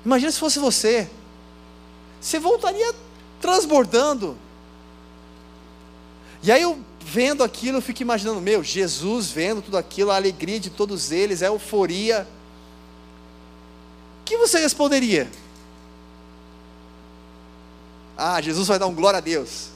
[0.04, 1.08] Imagina se fosse você
[2.26, 2.92] você voltaria
[3.40, 4.36] transbordando.
[6.42, 10.58] E aí eu vendo aquilo, eu fico imaginando, meu, Jesus vendo tudo aquilo, a alegria
[10.58, 12.26] de todos eles, a euforia.
[14.20, 15.30] O que você responderia?
[18.18, 19.68] Ah, Jesus vai dar um glória a Deus.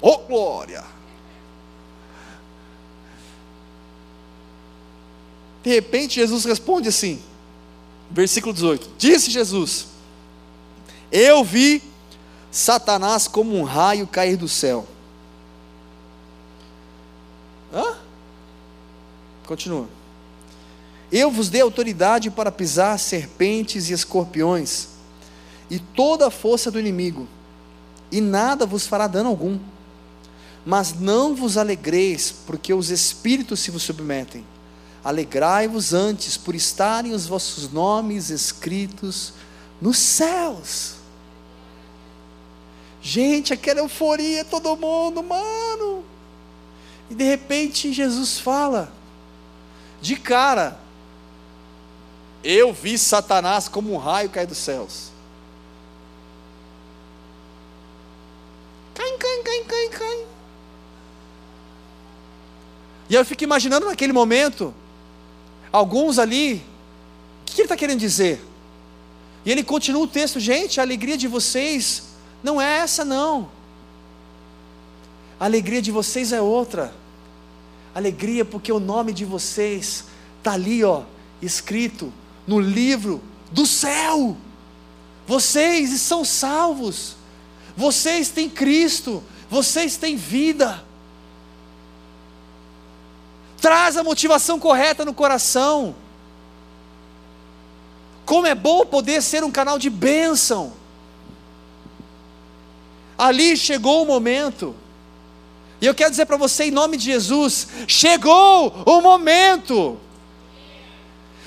[0.00, 0.84] Oh, glória!
[5.62, 7.22] De repente, Jesus responde assim,
[8.10, 9.93] versículo 18: Disse Jesus:
[11.10, 11.82] eu vi
[12.50, 14.86] Satanás como um raio cair do céu.
[17.72, 17.96] Hã?
[19.46, 19.88] Continua.
[21.10, 24.88] Eu vos dei autoridade para pisar serpentes e escorpiões,
[25.70, 27.28] e toda a força do inimigo,
[28.10, 29.58] e nada vos fará dano algum.
[30.64, 34.44] Mas não vos alegreis, porque os espíritos se vos submetem.
[35.04, 39.34] Alegrai-vos antes por estarem os vossos nomes escritos
[39.80, 40.96] nos céus.
[43.02, 46.04] Gente, aquela euforia, todo mundo, mano.
[47.10, 48.90] E de repente Jesus fala,
[50.00, 50.80] de cara,
[52.42, 55.10] eu vi Satanás como um raio cair dos céus.
[58.94, 60.26] Cai, cai, cai, cai, cai.
[63.08, 64.74] E eu fico imaginando naquele momento,
[65.70, 66.64] alguns ali,
[67.42, 68.53] o que ele está querendo dizer?
[69.44, 72.04] E ele continua o texto, gente, a alegria de vocês
[72.42, 73.50] não é essa, não.
[75.38, 76.94] A alegria de vocês é outra.
[77.94, 80.04] Alegria porque o nome de vocês
[80.38, 81.02] está ali, ó,
[81.42, 82.12] escrito
[82.46, 84.36] no livro do céu.
[85.26, 87.16] Vocês são salvos.
[87.76, 89.22] Vocês têm Cristo.
[89.50, 90.84] Vocês têm vida.
[93.60, 95.94] Traz a motivação correta no coração.
[98.24, 100.72] Como é bom poder ser um canal de bênção.
[103.16, 104.74] Ali chegou o momento.
[105.80, 109.98] E eu quero dizer para você, em nome de Jesus: chegou o momento.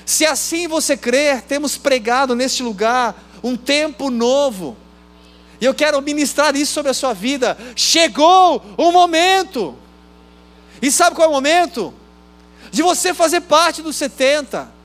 [0.06, 4.76] Se assim você crer, temos pregado neste lugar um tempo novo.
[5.60, 7.58] E eu quero ministrar isso sobre a sua vida.
[7.74, 9.76] Chegou o momento.
[10.80, 11.92] E sabe qual é o momento?
[12.70, 14.77] De você fazer parte dos 70.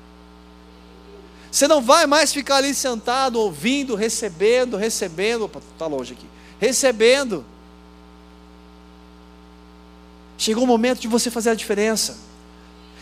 [1.54, 5.46] Você não vai mais ficar ali sentado, ouvindo, recebendo, recebendo.
[5.46, 6.26] Opa, está longe aqui.
[6.60, 7.46] Recebendo.
[10.36, 12.18] Chegou o momento de você fazer a diferença.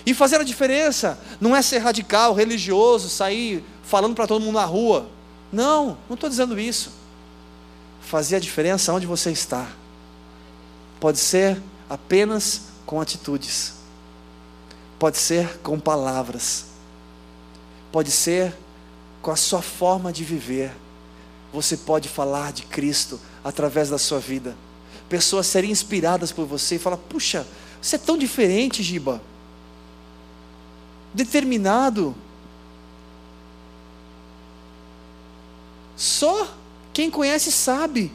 [0.05, 4.65] E fazer a diferença não é ser radical, religioso, sair falando para todo mundo na
[4.65, 5.07] rua.
[5.49, 6.91] Não, não estou dizendo isso.
[8.01, 9.69] Fazer a diferença onde você está.
[10.99, 11.57] Pode ser
[11.89, 13.75] apenas com atitudes,
[14.99, 16.65] pode ser com palavras,
[17.91, 18.53] pode ser
[19.21, 20.71] com a sua forma de viver.
[21.53, 24.55] Você pode falar de Cristo através da sua vida.
[25.09, 27.45] Pessoas serem inspiradas por você e falar: puxa,
[27.81, 29.21] você é tão diferente, Giba.
[31.13, 32.15] Determinado.
[35.97, 36.47] Só
[36.93, 38.11] quem conhece sabe.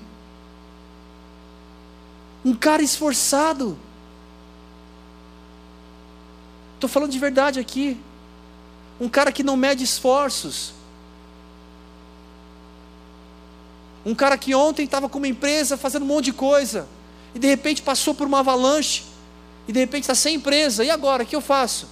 [2.44, 3.76] Um cara esforçado.
[6.74, 8.00] Estou falando de verdade aqui.
[9.00, 10.72] Um cara que não mede esforços.
[14.04, 16.88] Um cara que ontem estava com uma empresa fazendo um monte de coisa.
[17.34, 19.04] E de repente passou por uma avalanche.
[19.68, 20.84] E de repente está sem empresa.
[20.84, 21.24] E agora?
[21.24, 21.88] O que eu faço?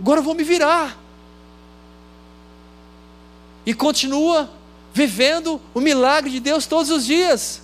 [0.00, 0.98] Agora eu vou me virar.
[3.64, 4.50] E continua
[4.92, 7.62] vivendo o milagre de Deus todos os dias.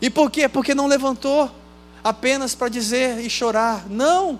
[0.00, 0.48] E por quê?
[0.48, 1.50] Porque não levantou
[2.02, 3.86] apenas para dizer e chorar.
[3.88, 4.38] Não.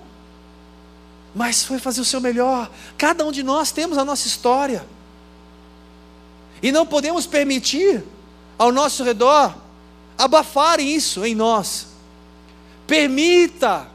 [1.37, 2.70] Mas foi fazer o seu melhor.
[2.97, 4.87] Cada um de nós temos a nossa história.
[6.62, 8.03] E não podemos permitir
[8.57, 9.55] ao nosso redor
[10.16, 11.89] abafarem isso em nós.
[12.87, 13.87] Permita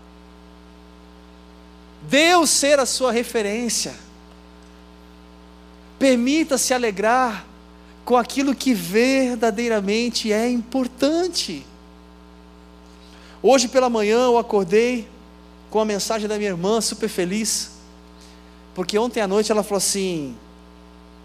[2.03, 3.95] Deus ser a sua referência.
[5.97, 7.43] Permita-se alegrar
[8.05, 11.65] com aquilo que verdadeiramente é importante.
[13.41, 15.09] Hoje pela manhã eu acordei
[15.71, 17.71] com a mensagem da minha irmã, super feliz,
[18.75, 20.35] porque ontem à noite ela falou assim: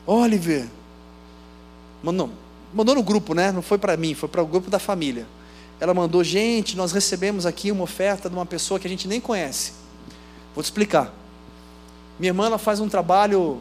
[0.06, 0.66] Oliver,
[2.02, 2.30] mandou,
[2.72, 3.50] mandou no grupo, né?
[3.50, 5.26] Não foi para mim, foi para o grupo da família.
[5.80, 9.20] Ela mandou: gente, nós recebemos aqui uma oferta de uma pessoa que a gente nem
[9.20, 9.72] conhece.
[10.54, 11.12] Vou te explicar.
[12.18, 13.60] Minha irmã ela faz um trabalho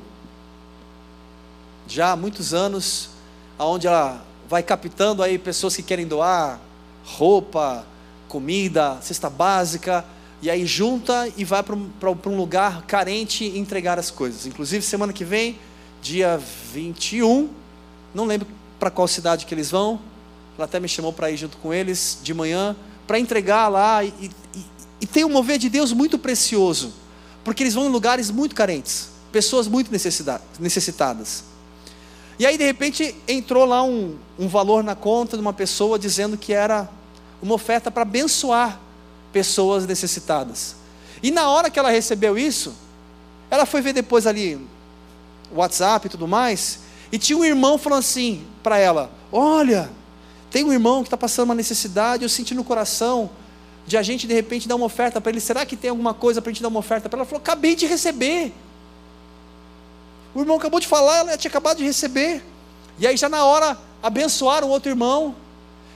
[1.88, 3.10] já há muitos anos,
[3.58, 6.60] aonde ela vai captando aí pessoas que querem doar
[7.04, 7.86] roupa,
[8.28, 10.06] comida, cesta básica,
[10.46, 14.46] e aí junta e vai para um, lugar carente entregar as coisas.
[14.46, 15.58] Inclusive, semana que vem,
[16.04, 16.40] dia
[16.72, 17.50] 21,
[18.14, 18.48] não lembro
[18.80, 20.00] para qual cidade que eles vão,
[20.56, 22.76] ela até me chamou para ir junto com eles de manhã,
[23.08, 24.32] para entregar lá, e, e,
[25.02, 26.94] e tem um mover de Deus muito precioso,
[27.44, 31.44] porque eles vão em lugares muito carentes, pessoas muito necessitadas.
[32.38, 36.38] E aí, de repente, entrou lá um, um valor na conta de uma pessoa dizendo
[36.38, 36.88] que era
[37.42, 38.85] uma oferta para abençoar
[39.36, 40.78] pessoas necessitadas.
[41.22, 42.74] E na hora que ela recebeu isso,
[43.52, 44.66] ela foi ver depois ali
[45.52, 46.80] WhatsApp e tudo mais,
[47.12, 49.92] e tinha um irmão falando assim para ela: Olha,
[50.50, 53.30] tem um irmão que está passando uma necessidade, eu senti no coração
[53.86, 55.42] de a gente de repente dar uma oferta para ele.
[55.42, 57.24] Será que tem alguma coisa para a gente dar uma oferta para ela?
[57.24, 58.54] Ela falou: Acabei de receber.
[60.34, 62.42] O irmão acabou de falar, ela tinha acabado de receber.
[62.98, 65.36] E aí já na hora abençoaram o outro irmão.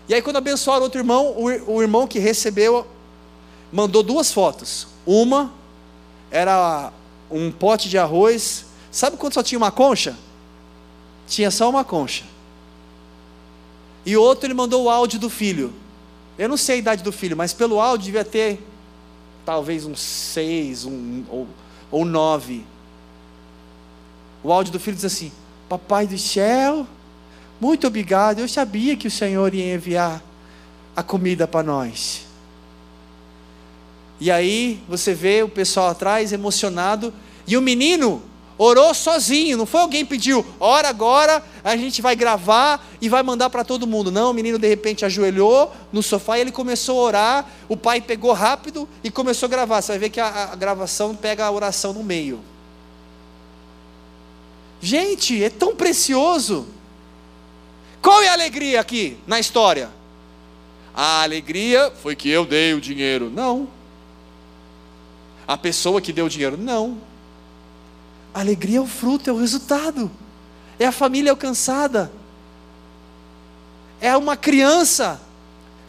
[0.09, 2.85] E aí, quando abençoaram outro irmão, o, o irmão que recebeu
[3.71, 4.87] mandou duas fotos.
[5.05, 5.51] Uma
[6.31, 6.91] era
[7.29, 8.65] um pote de arroz.
[8.91, 10.17] Sabe quando só tinha uma concha?
[11.27, 12.23] Tinha só uma concha.
[14.05, 15.73] E outro ele mandou o áudio do filho.
[16.37, 18.65] Eu não sei a idade do filho, mas pelo áudio devia ter
[19.45, 21.47] talvez uns seis, um, ou,
[21.91, 22.65] ou nove.
[24.43, 25.31] O áudio do filho diz assim:
[25.67, 26.87] Papai do céu,
[27.59, 28.39] muito obrigado.
[28.39, 30.23] Eu sabia que o Senhor ia enviar
[30.95, 32.28] a comida para nós.
[34.19, 37.13] E aí você vê o pessoal atrás emocionado
[37.47, 38.21] e o menino
[38.59, 43.49] orou sozinho, não foi alguém pediu, ora agora, a gente vai gravar e vai mandar
[43.49, 44.11] para todo mundo.
[44.11, 47.49] Não, o menino de repente ajoelhou no sofá e ele começou a orar.
[47.69, 49.81] O pai pegou rápido e começou a gravar.
[49.81, 52.41] Você vai ver que a, a gravação pega a oração no meio.
[54.81, 56.67] Gente, é tão precioso.
[58.01, 59.89] Qual é a alegria aqui na história?
[60.93, 63.29] A alegria foi que eu dei o dinheiro.
[63.29, 63.78] Não.
[65.49, 66.55] A pessoa que deu o dinheiro.
[66.55, 66.99] Não.
[68.31, 70.11] A alegria é o fruto, é o resultado.
[70.77, 72.11] É a família alcançada.
[73.99, 75.19] É uma criança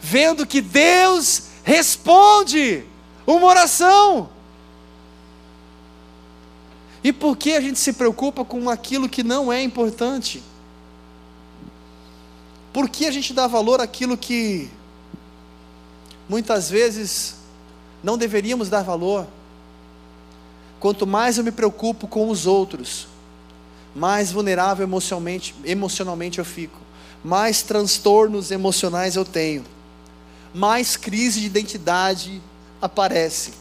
[0.01, 2.83] vendo que Deus responde
[3.27, 4.31] uma oração.
[7.03, 10.41] E por que a gente se preocupa com aquilo que não é importante?
[12.73, 14.71] Por que a gente dá valor àquilo que
[16.27, 17.35] muitas vezes
[18.03, 19.27] não deveríamos dar valor?
[20.81, 23.07] Quanto mais eu me preocupo com os outros,
[23.95, 26.79] mais vulnerável emocionalmente, emocionalmente eu fico,
[27.23, 29.63] mais transtornos emocionais eu tenho,
[30.51, 32.41] mais crise de identidade
[32.81, 33.53] aparece.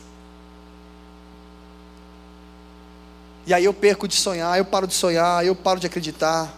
[3.46, 6.50] E aí eu perco de sonhar, eu paro de sonhar, eu paro de acreditar.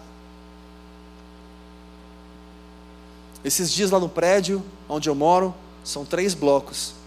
[3.45, 5.53] Esses dias lá no prédio onde eu moro,
[5.83, 7.02] são três blocos.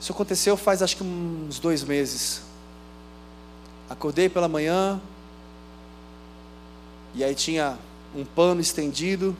[0.00, 2.42] Isso aconteceu faz acho que uns dois meses.
[3.90, 5.00] Acordei pela manhã,
[7.14, 7.78] e aí tinha
[8.14, 9.36] um pano estendido,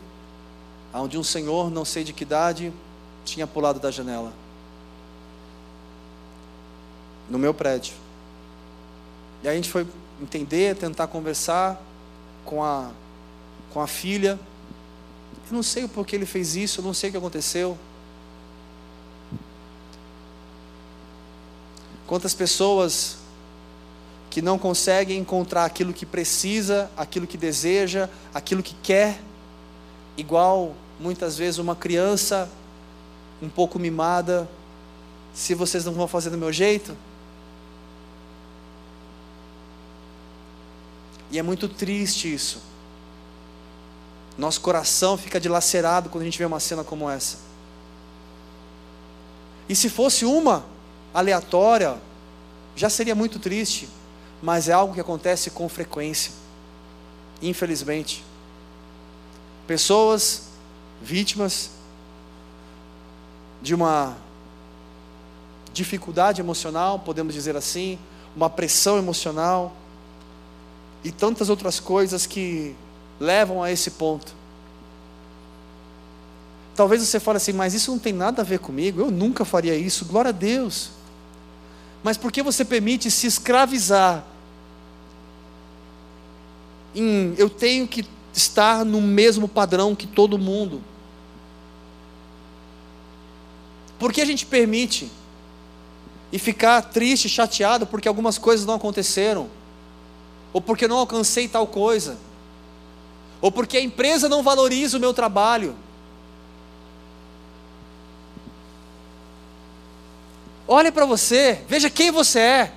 [0.93, 2.73] onde um senhor, não sei de que idade,
[3.25, 4.33] tinha pulado da janela.
[7.29, 7.95] No meu prédio.
[9.43, 9.87] E aí a gente foi
[10.21, 11.81] entender, tentar conversar
[12.45, 12.91] com a,
[13.71, 14.39] com a filha.
[15.49, 17.79] Eu não sei o porquê ele fez isso, eu não sei o que aconteceu.
[22.09, 23.19] Quantas pessoas
[24.29, 29.21] que não conseguem encontrar aquilo que precisa, aquilo que deseja, aquilo que quer,
[30.17, 32.51] igual muitas vezes uma criança
[33.41, 34.49] um pouco mimada,
[35.33, 36.97] se vocês não vão fazer do meu jeito,
[41.31, 42.61] E é muito triste isso.
[44.37, 47.39] Nosso coração fica dilacerado quando a gente vê uma cena como essa.
[49.69, 50.65] E se fosse uma
[51.13, 51.97] aleatória,
[52.77, 53.89] já seria muito triste,
[54.43, 56.33] mas é algo que acontece com frequência.
[57.43, 58.25] Infelizmente.
[59.67, 60.49] Pessoas
[61.03, 61.71] vítimas
[63.61, 64.17] de uma
[65.73, 67.99] dificuldade emocional, podemos dizer assim,
[68.35, 69.75] uma pressão emocional,
[71.05, 72.75] e tantas outras coisas que
[73.21, 74.35] levam a esse ponto.
[76.75, 79.75] Talvez você fale assim, mas isso não tem nada a ver comigo, eu nunca faria
[79.75, 80.91] isso, glória a Deus.
[82.03, 84.25] Mas por que você permite se escravizar
[86.95, 90.83] em eu tenho que estar no mesmo padrão que todo mundo?
[93.99, 95.11] Por que a gente permite
[96.31, 99.49] e ficar triste, chateado porque algumas coisas não aconteceram?
[100.53, 102.17] ou porque não alcancei tal coisa,
[103.41, 105.75] ou porque a empresa não valoriza o meu trabalho.
[110.71, 112.73] Olhe para você, veja quem você é.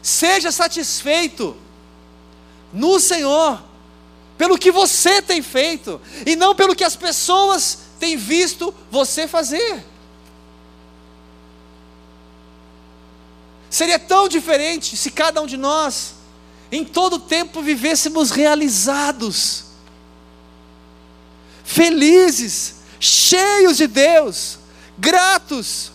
[0.00, 1.56] Seja satisfeito
[2.72, 3.60] no Senhor,
[4.38, 9.84] pelo que você tem feito, e não pelo que as pessoas têm visto você fazer.
[13.68, 16.14] Seria tão diferente se cada um de nós,
[16.70, 19.64] em todo tempo, vivêssemos realizados,
[21.64, 24.60] felizes, cheios de Deus,
[24.96, 25.90] gratos.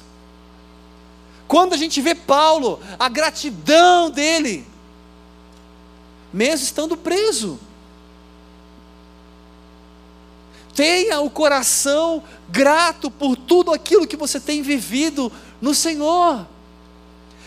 [1.56, 4.68] Quando a gente vê Paulo, a gratidão dele,
[6.34, 7.58] mesmo estando preso.
[10.76, 15.32] Tenha o coração grato por tudo aquilo que você tem vivido
[15.62, 16.46] no Senhor.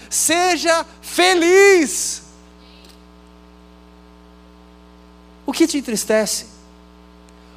[0.08, 2.22] Seja feliz.
[5.44, 6.46] O que te entristece?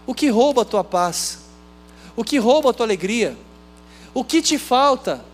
[0.06, 1.40] O que rouba a tua paz?
[2.14, 3.38] O que rouba a tua alegria?
[4.14, 5.31] O que te falta?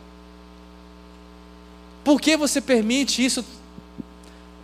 [2.08, 3.43] Por que você permite isso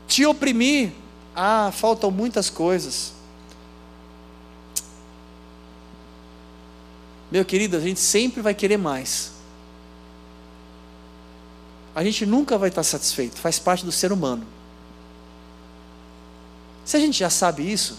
[0.08, 0.92] te oprimir?
[1.36, 3.12] Ah, faltam muitas coisas.
[7.30, 9.34] Meu querido, a gente sempre vai querer mais
[11.96, 14.46] a gente nunca vai estar satisfeito, faz parte do ser humano.
[16.84, 17.98] Se a gente já sabe isso,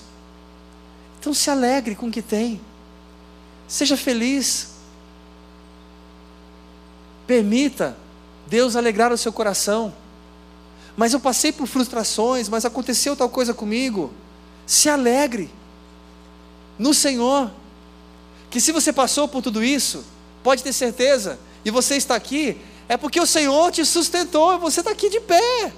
[1.21, 2.61] então se alegre com o que tem,
[3.69, 4.73] seja feliz,
[7.27, 7.97] permita
[8.55, 9.93] Deus alegrar o seu coração.
[10.97, 14.13] Mas eu passei por frustrações, mas aconteceu tal coisa comigo.
[14.65, 15.51] Se alegre
[16.79, 17.51] no Senhor,
[18.49, 20.05] que se você passou por tudo isso,
[20.41, 22.57] pode ter certeza, e você está aqui,
[22.89, 25.73] é porque o Senhor te sustentou você está aqui de pé.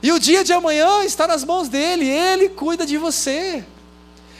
[0.00, 3.64] E o dia de amanhã está nas mãos dEle, Ele cuida de você.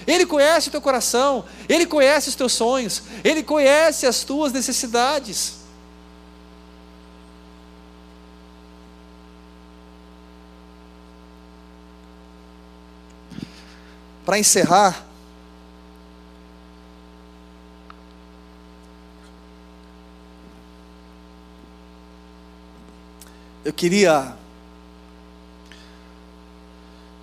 [0.07, 5.66] Ele conhece o teu coração, Ele conhece os teus sonhos, Ele conhece as tuas necessidades.
[14.27, 15.07] Para encerrar,
[23.65, 24.37] eu queria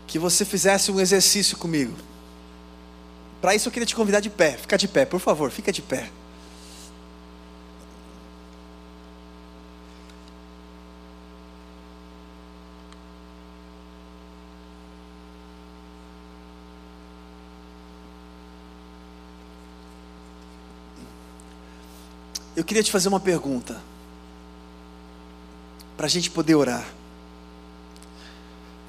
[0.08, 1.94] que você fizesse um exercício comigo.
[3.42, 4.54] Para isso eu queria te convidar de pé.
[4.54, 6.10] Fica de pé, por favor, fica de pé.
[22.64, 23.84] Eu queria te fazer uma pergunta,
[25.98, 26.88] para a gente poder orar.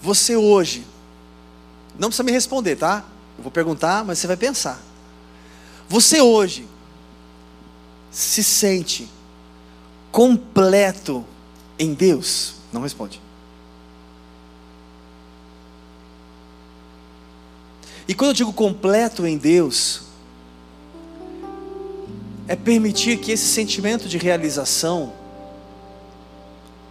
[0.00, 0.86] Você hoje,
[1.98, 3.02] não precisa me responder, tá?
[3.36, 4.80] Eu vou perguntar, mas você vai pensar.
[5.88, 6.68] Você hoje
[8.12, 9.10] se sente
[10.12, 11.26] completo
[11.76, 12.54] em Deus?
[12.72, 13.20] Não responde.
[18.06, 20.02] E quando eu digo completo em Deus,
[22.46, 25.12] é permitir que esse sentimento de realização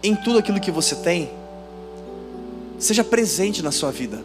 [0.02, 1.32] em tudo aquilo que você tem
[2.80, 4.24] seja presente na sua vida.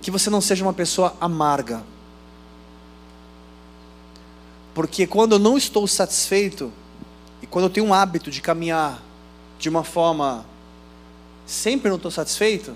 [0.00, 1.82] Que você não seja uma pessoa amarga.
[4.74, 6.72] Porque quando eu não estou satisfeito,
[7.42, 9.02] e quando eu tenho um hábito de caminhar
[9.58, 10.46] de uma forma
[11.46, 12.74] sempre não estou satisfeito,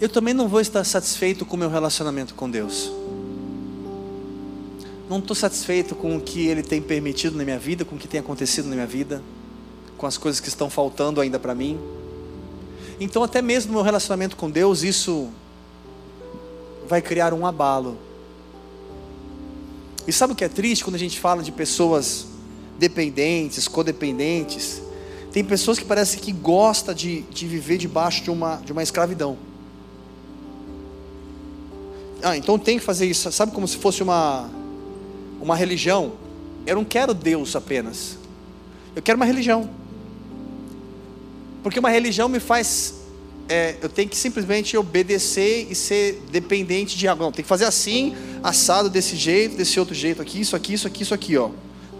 [0.00, 2.99] eu também não vou estar satisfeito com o meu relacionamento com Deus
[5.10, 8.06] não estou satisfeito com o que Ele tem permitido na minha vida, com o que
[8.06, 9.20] tem acontecido na minha vida,
[9.98, 11.80] com as coisas que estão faltando ainda para mim.
[13.00, 15.28] Então, até mesmo no meu relacionamento com Deus, isso
[16.86, 17.98] vai criar um abalo.
[20.06, 22.26] E sabe o que é triste quando a gente fala de pessoas
[22.78, 24.80] dependentes, codependentes?
[25.32, 29.36] Tem pessoas que parecem que gostam de, de viver debaixo de uma, de uma escravidão.
[32.22, 34.48] Ah, então tem que fazer isso, sabe como se fosse uma,
[35.40, 36.12] uma religião,
[36.66, 38.18] eu não quero Deus apenas.
[38.94, 39.70] Eu quero uma religião.
[41.62, 42.94] Porque uma religião me faz.
[43.48, 47.22] É, eu tenho que simplesmente obedecer e ser dependente de algo.
[47.22, 50.86] Não, tem que fazer assim, assado desse jeito, desse outro jeito aqui, isso aqui, isso
[50.86, 51.50] aqui, isso aqui, ó.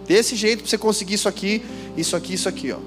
[0.07, 1.63] Desse jeito para você conseguir isso aqui,
[1.97, 2.79] isso aqui, isso aqui, ó.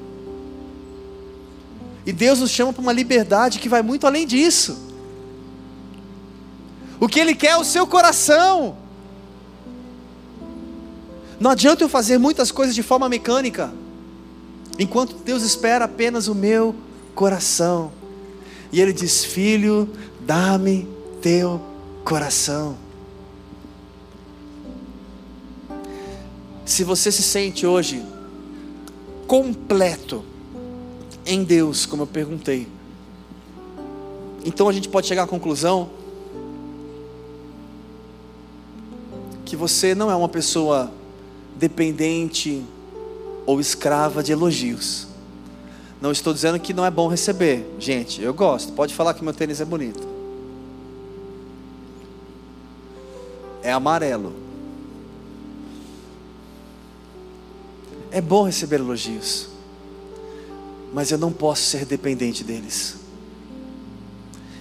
[2.06, 4.78] E Deus nos chama para uma liberdade que vai muito além disso.
[7.00, 8.78] O que Ele quer é o seu coração.
[11.40, 13.74] Não adianta eu fazer muitas coisas de forma mecânica,
[14.78, 16.76] enquanto Deus espera apenas o meu
[17.16, 17.92] coração.
[18.72, 19.90] E Ele diz: Filho,
[20.22, 20.88] dá-me
[21.22, 21.62] teu
[22.04, 22.78] coração.
[26.66, 28.04] Se você se sente hoje
[29.28, 30.24] completo
[31.26, 32.68] em Deus, como eu perguntei,
[34.46, 35.90] então a gente pode chegar à conclusão
[39.46, 40.92] que você não é uma pessoa
[41.58, 42.64] dependente
[43.46, 45.08] ou escrava de elogios.
[46.02, 48.74] Não estou dizendo que não é bom receber, gente, eu gosto.
[48.74, 50.06] Pode falar que meu tênis é bonito.
[53.62, 54.34] É amarelo.
[58.12, 59.48] É bom receber elogios,
[60.94, 62.98] mas eu não posso ser dependente deles.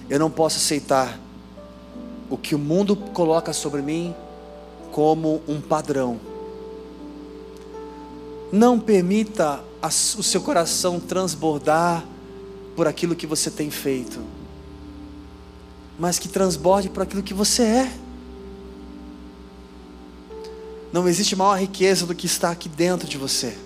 [0.09, 1.19] Eu não posso aceitar
[2.29, 4.15] o que o mundo coloca sobre mim
[4.91, 6.19] como um padrão
[8.53, 12.05] não permita o seu coração transbordar
[12.75, 14.21] por aquilo que você tem feito,
[15.97, 17.93] mas que transborde por aquilo que você é.
[20.91, 23.57] Não existe maior riqueza do que está aqui dentro de você.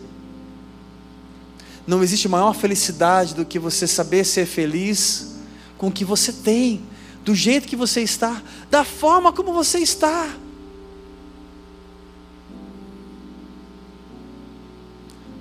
[1.85, 5.35] Não existe maior felicidade do que você saber ser feliz
[5.77, 6.81] com o que você tem,
[7.25, 10.33] do jeito que você está, da forma como você está.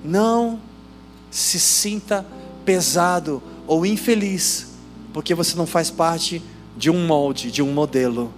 [0.07, 0.61] Não
[1.31, 2.25] se sinta
[2.65, 4.69] pesado ou infeliz,
[5.13, 6.43] porque você não faz parte
[6.77, 8.33] de um molde, de um modelo.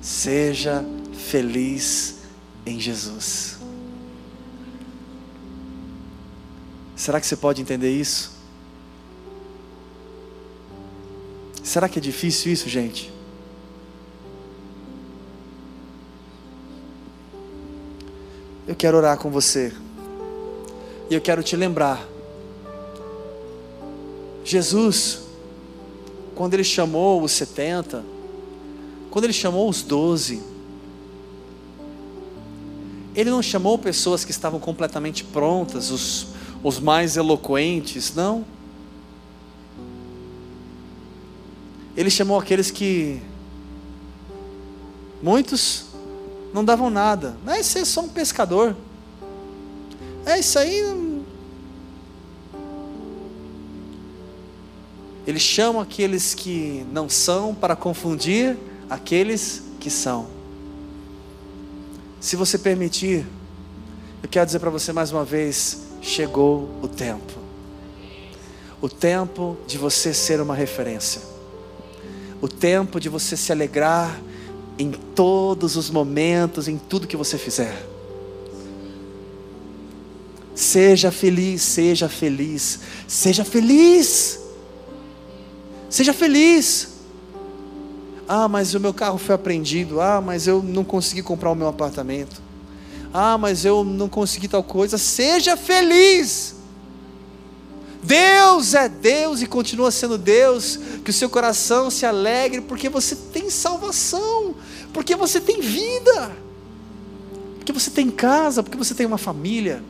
[0.00, 2.18] Seja feliz
[2.66, 3.58] em Jesus.
[6.94, 8.32] Será que você pode entender isso?
[11.62, 13.17] Será que é difícil isso, gente?
[18.68, 19.72] Eu quero orar com você.
[21.08, 22.06] E eu quero te lembrar.
[24.44, 25.20] Jesus,
[26.34, 28.04] quando ele chamou os 70,
[29.10, 30.42] quando ele chamou os 12,
[33.16, 36.26] ele não chamou pessoas que estavam completamente prontas, os,
[36.62, 38.44] os mais eloquentes, não.
[41.96, 43.20] Ele chamou aqueles que
[45.22, 45.87] muitos
[46.52, 47.36] não davam nada.
[47.46, 48.76] É você é só um pescador.
[50.24, 50.84] É isso aí.
[55.26, 58.56] Ele chama aqueles que não são para confundir
[58.88, 60.26] aqueles que são.
[62.20, 63.26] Se você permitir,
[64.22, 67.34] eu quero dizer para você mais uma vez: chegou o tempo.
[68.80, 71.20] O tempo de você ser uma referência.
[72.40, 74.18] O tempo de você se alegrar
[74.78, 77.86] em todos os momentos, em tudo que você fizer.
[80.54, 84.40] Seja feliz, seja feliz, seja feliz.
[85.88, 86.88] Seja feliz.
[88.28, 90.00] Ah, mas o meu carro foi apreendido.
[90.00, 92.42] Ah, mas eu não consegui comprar o meu apartamento.
[93.14, 94.98] Ah, mas eu não consegui tal coisa.
[94.98, 96.56] Seja feliz.
[98.02, 100.78] Deus é Deus e continua sendo Deus.
[101.04, 104.54] Que o seu coração se alegre porque você tem salvação,
[104.92, 106.36] porque você tem vida,
[107.56, 109.82] porque você tem casa, porque você tem uma família.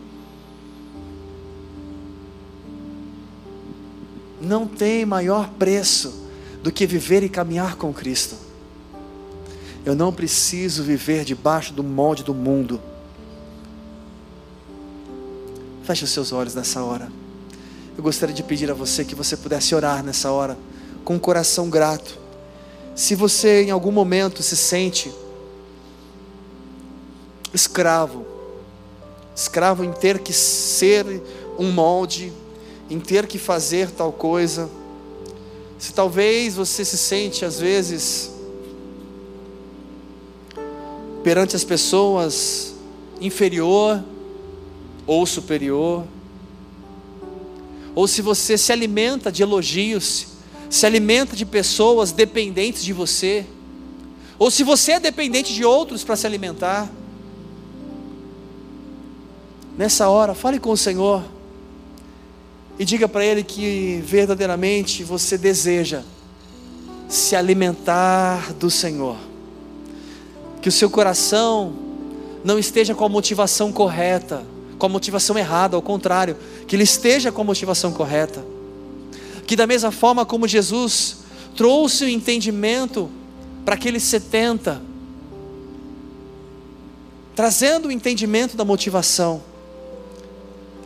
[4.40, 6.26] Não tem maior preço
[6.62, 8.36] do que viver e caminhar com Cristo.
[9.84, 12.80] Eu não preciso viver debaixo do molde do mundo.
[15.82, 17.10] Feche os seus olhos nessa hora.
[17.96, 20.58] Eu gostaria de pedir a você que você pudesse orar nessa hora,
[21.04, 22.18] com um coração grato.
[22.98, 25.12] Se você em algum momento se sente
[27.54, 28.26] escravo,
[29.36, 31.06] escravo em ter que ser
[31.56, 32.32] um molde,
[32.90, 34.68] em ter que fazer tal coisa,
[35.78, 38.32] se talvez você se sente às vezes
[41.22, 42.74] perante as pessoas
[43.20, 44.02] inferior
[45.06, 46.04] ou superior,
[47.94, 50.37] ou se você se alimenta de elogios,
[50.70, 53.46] se alimenta de pessoas dependentes de você,
[54.38, 56.90] ou se você é dependente de outros para se alimentar.
[59.76, 61.24] Nessa hora, fale com o Senhor
[62.78, 66.02] e diga para Ele que verdadeiramente você deseja
[67.08, 69.16] se alimentar do Senhor,
[70.60, 71.72] que o seu coração
[72.44, 74.44] não esteja com a motivação correta,
[74.78, 78.44] com a motivação errada, ao contrário, que ele esteja com a motivação correta.
[79.48, 81.16] Que da mesma forma como Jesus
[81.56, 83.10] trouxe o entendimento
[83.64, 84.80] para aqueles 70,
[87.34, 89.42] trazendo o entendimento da motivação,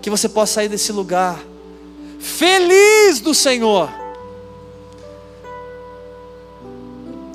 [0.00, 1.38] que você possa sair desse lugar
[2.18, 3.92] feliz do Senhor,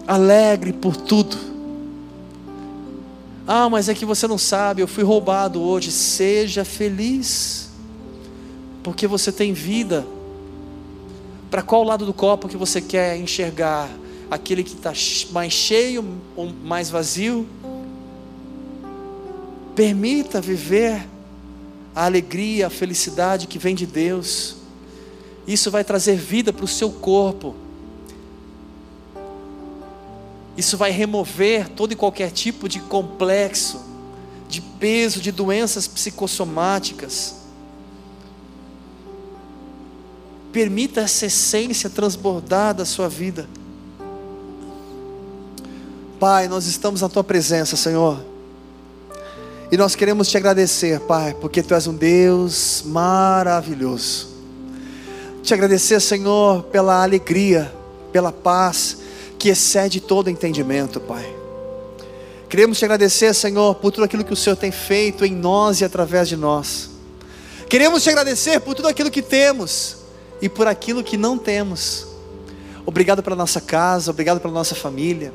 [0.07, 1.47] alegre por tudo
[3.47, 5.89] ah, mas é que você não sabe, eu fui roubado hoje.
[5.89, 7.69] Seja feliz,
[8.83, 10.05] porque você tem vida.
[11.49, 13.89] Para qual lado do copo que você quer enxergar?
[14.29, 14.91] Aquele que está
[15.31, 17.47] mais cheio ou mais vazio?
[19.75, 21.07] Permita viver
[21.95, 24.57] a alegria, a felicidade que vem de Deus.
[25.47, 27.55] Isso vai trazer vida para o seu corpo
[30.57, 33.79] isso vai remover todo e qualquer tipo de complexo,
[34.49, 37.35] de peso, de doenças psicossomáticas.
[40.57, 43.47] Permita essa essência transbordar da sua vida.
[46.19, 48.19] Pai, nós estamos na tua presença, Senhor.
[49.71, 54.29] E nós queremos te agradecer, Pai, porque tu és um Deus maravilhoso.
[55.43, 57.71] Te agradecer, Senhor, pela alegria,
[58.11, 58.97] pela paz
[59.37, 61.35] que excede todo entendimento, Pai.
[62.49, 65.85] Queremos te agradecer, Senhor, por tudo aquilo que o Senhor tem feito em nós e
[65.85, 66.89] através de nós.
[67.69, 70.06] Queremos te agradecer por tudo aquilo que temos
[70.41, 72.07] e por aquilo que não temos.
[72.85, 75.33] Obrigado pela nossa casa, obrigado pela nossa família.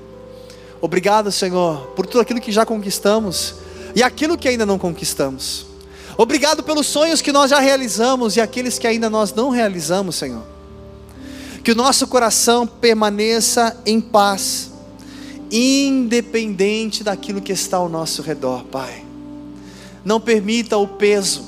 [0.81, 3.57] Obrigado, Senhor, por tudo aquilo que já conquistamos
[3.95, 5.67] e aquilo que ainda não conquistamos.
[6.17, 10.53] Obrigado pelos sonhos que nós já realizamos e aqueles que ainda nós não realizamos, Senhor
[11.63, 14.73] que o nosso coração permaneça em paz,
[15.51, 19.05] independente daquilo que está ao nosso redor, Pai.
[20.05, 21.45] Não permita o peso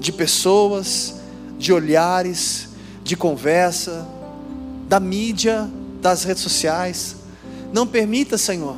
[0.00, 1.15] de pessoas,
[1.58, 2.68] de olhares,
[3.02, 4.06] de conversa,
[4.88, 5.68] da mídia,
[6.00, 7.16] das redes sociais.
[7.72, 8.76] Não permita, Senhor,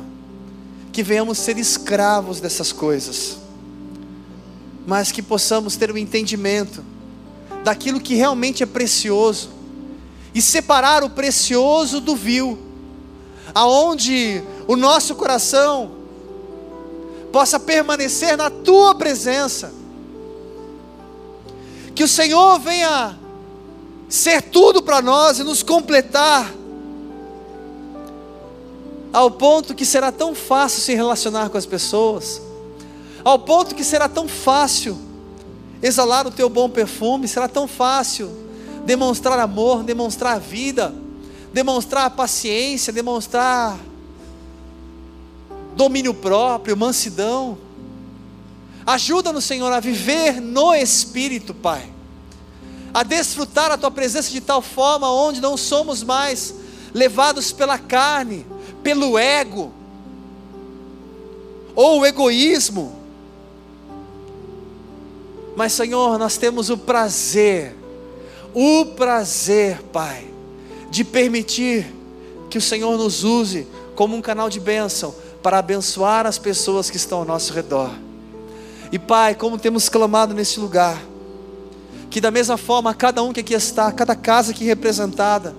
[0.91, 3.37] que venhamos ser escravos dessas coisas,
[4.85, 6.83] mas que possamos ter o um entendimento
[7.63, 9.49] daquilo que realmente é precioso
[10.33, 12.57] e separar o precioso do vil,
[13.53, 15.91] aonde o nosso coração
[17.31, 19.78] possa permanecer na tua presença.
[21.99, 23.19] Que o Senhor venha
[24.07, 26.49] ser tudo para nós e nos completar,
[29.11, 32.41] ao ponto que será tão fácil se relacionar com as pessoas,
[33.21, 34.97] ao ponto que será tão fácil
[35.83, 38.31] exalar o teu bom perfume, será tão fácil
[38.85, 40.95] demonstrar amor, demonstrar vida,
[41.51, 43.77] demonstrar paciência, demonstrar
[45.75, 47.57] domínio próprio, mansidão.
[48.89, 51.87] Ajuda-nos, Senhor, a viver no Espírito, Pai.
[52.91, 56.55] A desfrutar a Tua presença de tal forma onde não somos mais
[56.91, 58.47] levados pela carne,
[58.81, 59.71] pelo ego,
[61.75, 62.95] ou o egoísmo.
[65.55, 67.75] Mas, Senhor, nós temos o prazer,
[68.55, 70.25] o prazer, Pai,
[70.89, 71.93] de permitir
[72.49, 75.13] que o Senhor nos use como um canal de bênção
[75.43, 78.08] para abençoar as pessoas que estão ao nosso redor.
[78.91, 80.99] E Pai, como temos clamado nesse lugar,
[82.09, 85.55] que da mesma forma cada um que aqui está, cada casa aqui representada,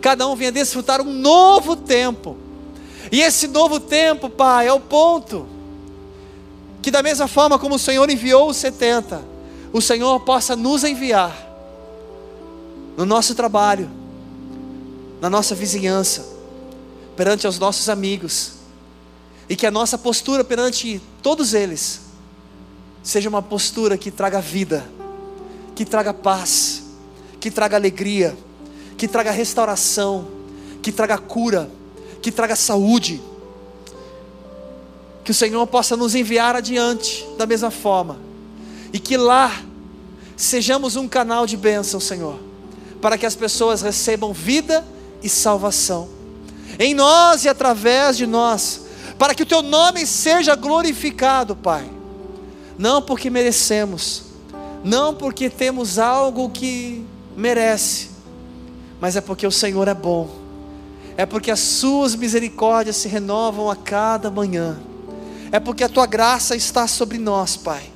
[0.00, 2.36] cada um venha desfrutar um novo tempo.
[3.10, 5.46] E esse novo tempo, Pai, é o ponto
[6.80, 9.22] que da mesma forma como o Senhor enviou os 70,
[9.72, 11.34] o Senhor possa nos enviar
[12.96, 13.90] no nosso trabalho,
[15.20, 16.26] na nossa vizinhança,
[17.16, 18.54] perante os nossos amigos,
[19.48, 22.01] e que a nossa postura perante todos eles
[23.02, 24.84] seja uma postura que traga vida,
[25.74, 26.82] que traga paz,
[27.40, 28.36] que traga alegria,
[28.96, 30.28] que traga restauração,
[30.80, 31.68] que traga cura,
[32.20, 33.20] que traga saúde.
[35.24, 38.18] Que o Senhor possa nos enviar adiante da mesma forma,
[38.92, 39.62] e que lá
[40.36, 42.38] sejamos um canal de bênção, Senhor,
[43.00, 44.84] para que as pessoas recebam vida
[45.22, 46.08] e salvação,
[46.78, 48.82] em nós e através de nós,
[49.18, 52.01] para que o Teu nome seja glorificado, Pai
[52.78, 54.24] não porque merecemos,
[54.84, 57.04] não porque temos algo que
[57.36, 58.10] merece,
[59.00, 60.28] mas é porque o Senhor é bom,
[61.16, 64.78] é porque as Suas misericórdias se renovam a cada manhã,
[65.50, 67.90] é porque a Tua graça está sobre nós, Pai.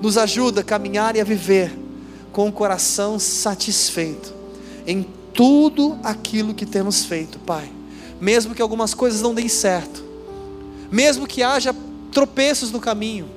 [0.00, 1.76] Nos ajuda a caminhar e a viver
[2.30, 4.32] com o coração satisfeito
[4.86, 7.70] em tudo aquilo que temos feito, Pai.
[8.20, 10.02] Mesmo que algumas coisas não deem certo,
[10.90, 11.74] mesmo que haja
[12.10, 13.28] tropeços no caminho,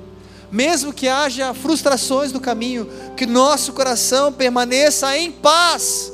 [0.52, 2.86] mesmo que haja frustrações no caminho,
[3.16, 6.12] que nosso coração permaneça em paz,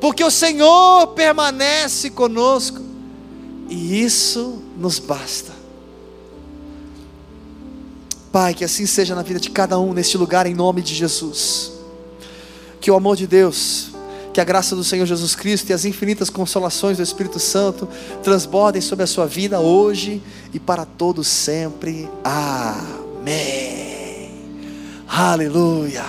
[0.00, 2.80] porque o Senhor permanece conosco,
[3.68, 5.52] e isso nos basta.
[8.32, 11.72] Pai, que assim seja na vida de cada um neste lugar, em nome de Jesus.
[12.80, 13.90] Que o amor de Deus,
[14.32, 17.88] que a graça do Senhor Jesus Cristo e as infinitas consolações do Espírito Santo
[18.22, 20.22] transbordem sobre a sua vida hoje
[20.52, 22.08] e para todos sempre.
[22.22, 23.05] Amém.
[23.26, 24.30] Amém.
[25.08, 26.04] Aleluia.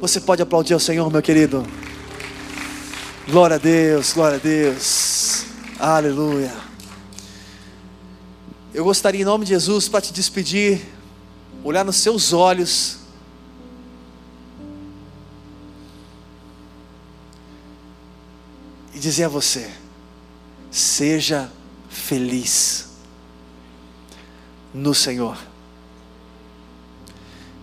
[0.00, 1.66] Você pode aplaudir ao Senhor, meu querido.
[3.28, 5.46] Glória a Deus, glória a Deus.
[5.80, 6.54] Aleluia.
[8.72, 10.80] Eu gostaria, em nome de Jesus, para te despedir,
[11.64, 12.98] olhar nos seus olhos.
[18.94, 19.68] E dizer a você:
[20.70, 21.50] seja
[21.90, 22.90] feliz
[24.72, 25.51] no Senhor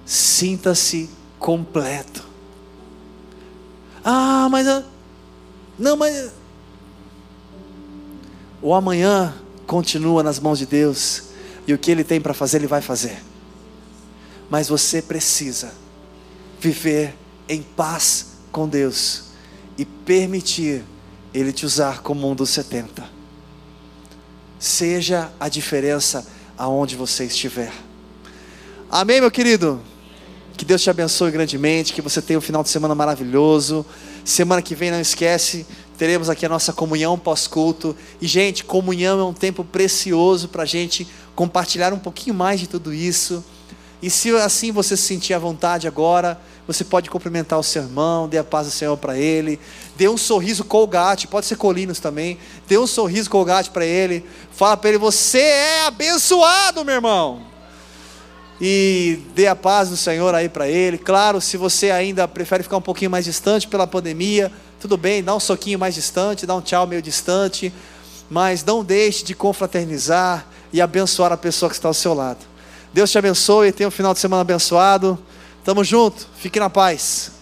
[0.10, 1.08] sinta-se
[1.38, 2.26] completo.
[4.04, 4.66] Ah, mas
[5.78, 6.32] não, mas
[8.60, 9.36] o amanhã
[9.68, 11.26] continua nas mãos de Deus
[11.68, 13.22] e o que Ele tem para fazer Ele vai fazer.
[14.50, 15.76] Mas você precisa
[16.60, 17.16] viver
[17.48, 19.26] em paz com Deus
[19.78, 20.84] e permitir
[21.32, 23.08] Ele te usar como um dos setenta.
[24.58, 26.26] Seja a diferença
[26.58, 27.72] aonde você estiver.
[28.90, 29.80] Amém, meu querido?
[30.60, 33.86] Que Deus te abençoe grandemente, que você tenha um final de semana maravilhoso.
[34.26, 35.66] Semana que vem, não esquece,
[35.98, 37.96] teremos aqui a nossa comunhão pós-culto.
[38.20, 42.68] E, gente, comunhão é um tempo precioso para a gente compartilhar um pouquinho mais de
[42.68, 43.42] tudo isso.
[44.02, 46.38] E se assim você se sentir à vontade agora,
[46.68, 49.58] você pode cumprimentar o seu irmão, dê a paz do Senhor para ele,
[49.96, 52.38] dê um sorriso colgate, pode ser colinos também,
[52.68, 57.49] dê um sorriso colgate para ele, fala para ele: Você é abençoado, meu irmão
[58.62, 60.98] e dê a paz do Senhor aí para ele.
[60.98, 65.36] Claro, se você ainda prefere ficar um pouquinho mais distante pela pandemia, tudo bem, dá
[65.36, 67.74] um soquinho mais distante, dá um tchau meio distante,
[68.30, 72.40] mas não deixe de confraternizar e abençoar a pessoa que está ao seu lado.
[72.94, 75.18] Deus te abençoe, tenha um final de semana abençoado.
[75.64, 77.39] Tamo junto, fique na paz.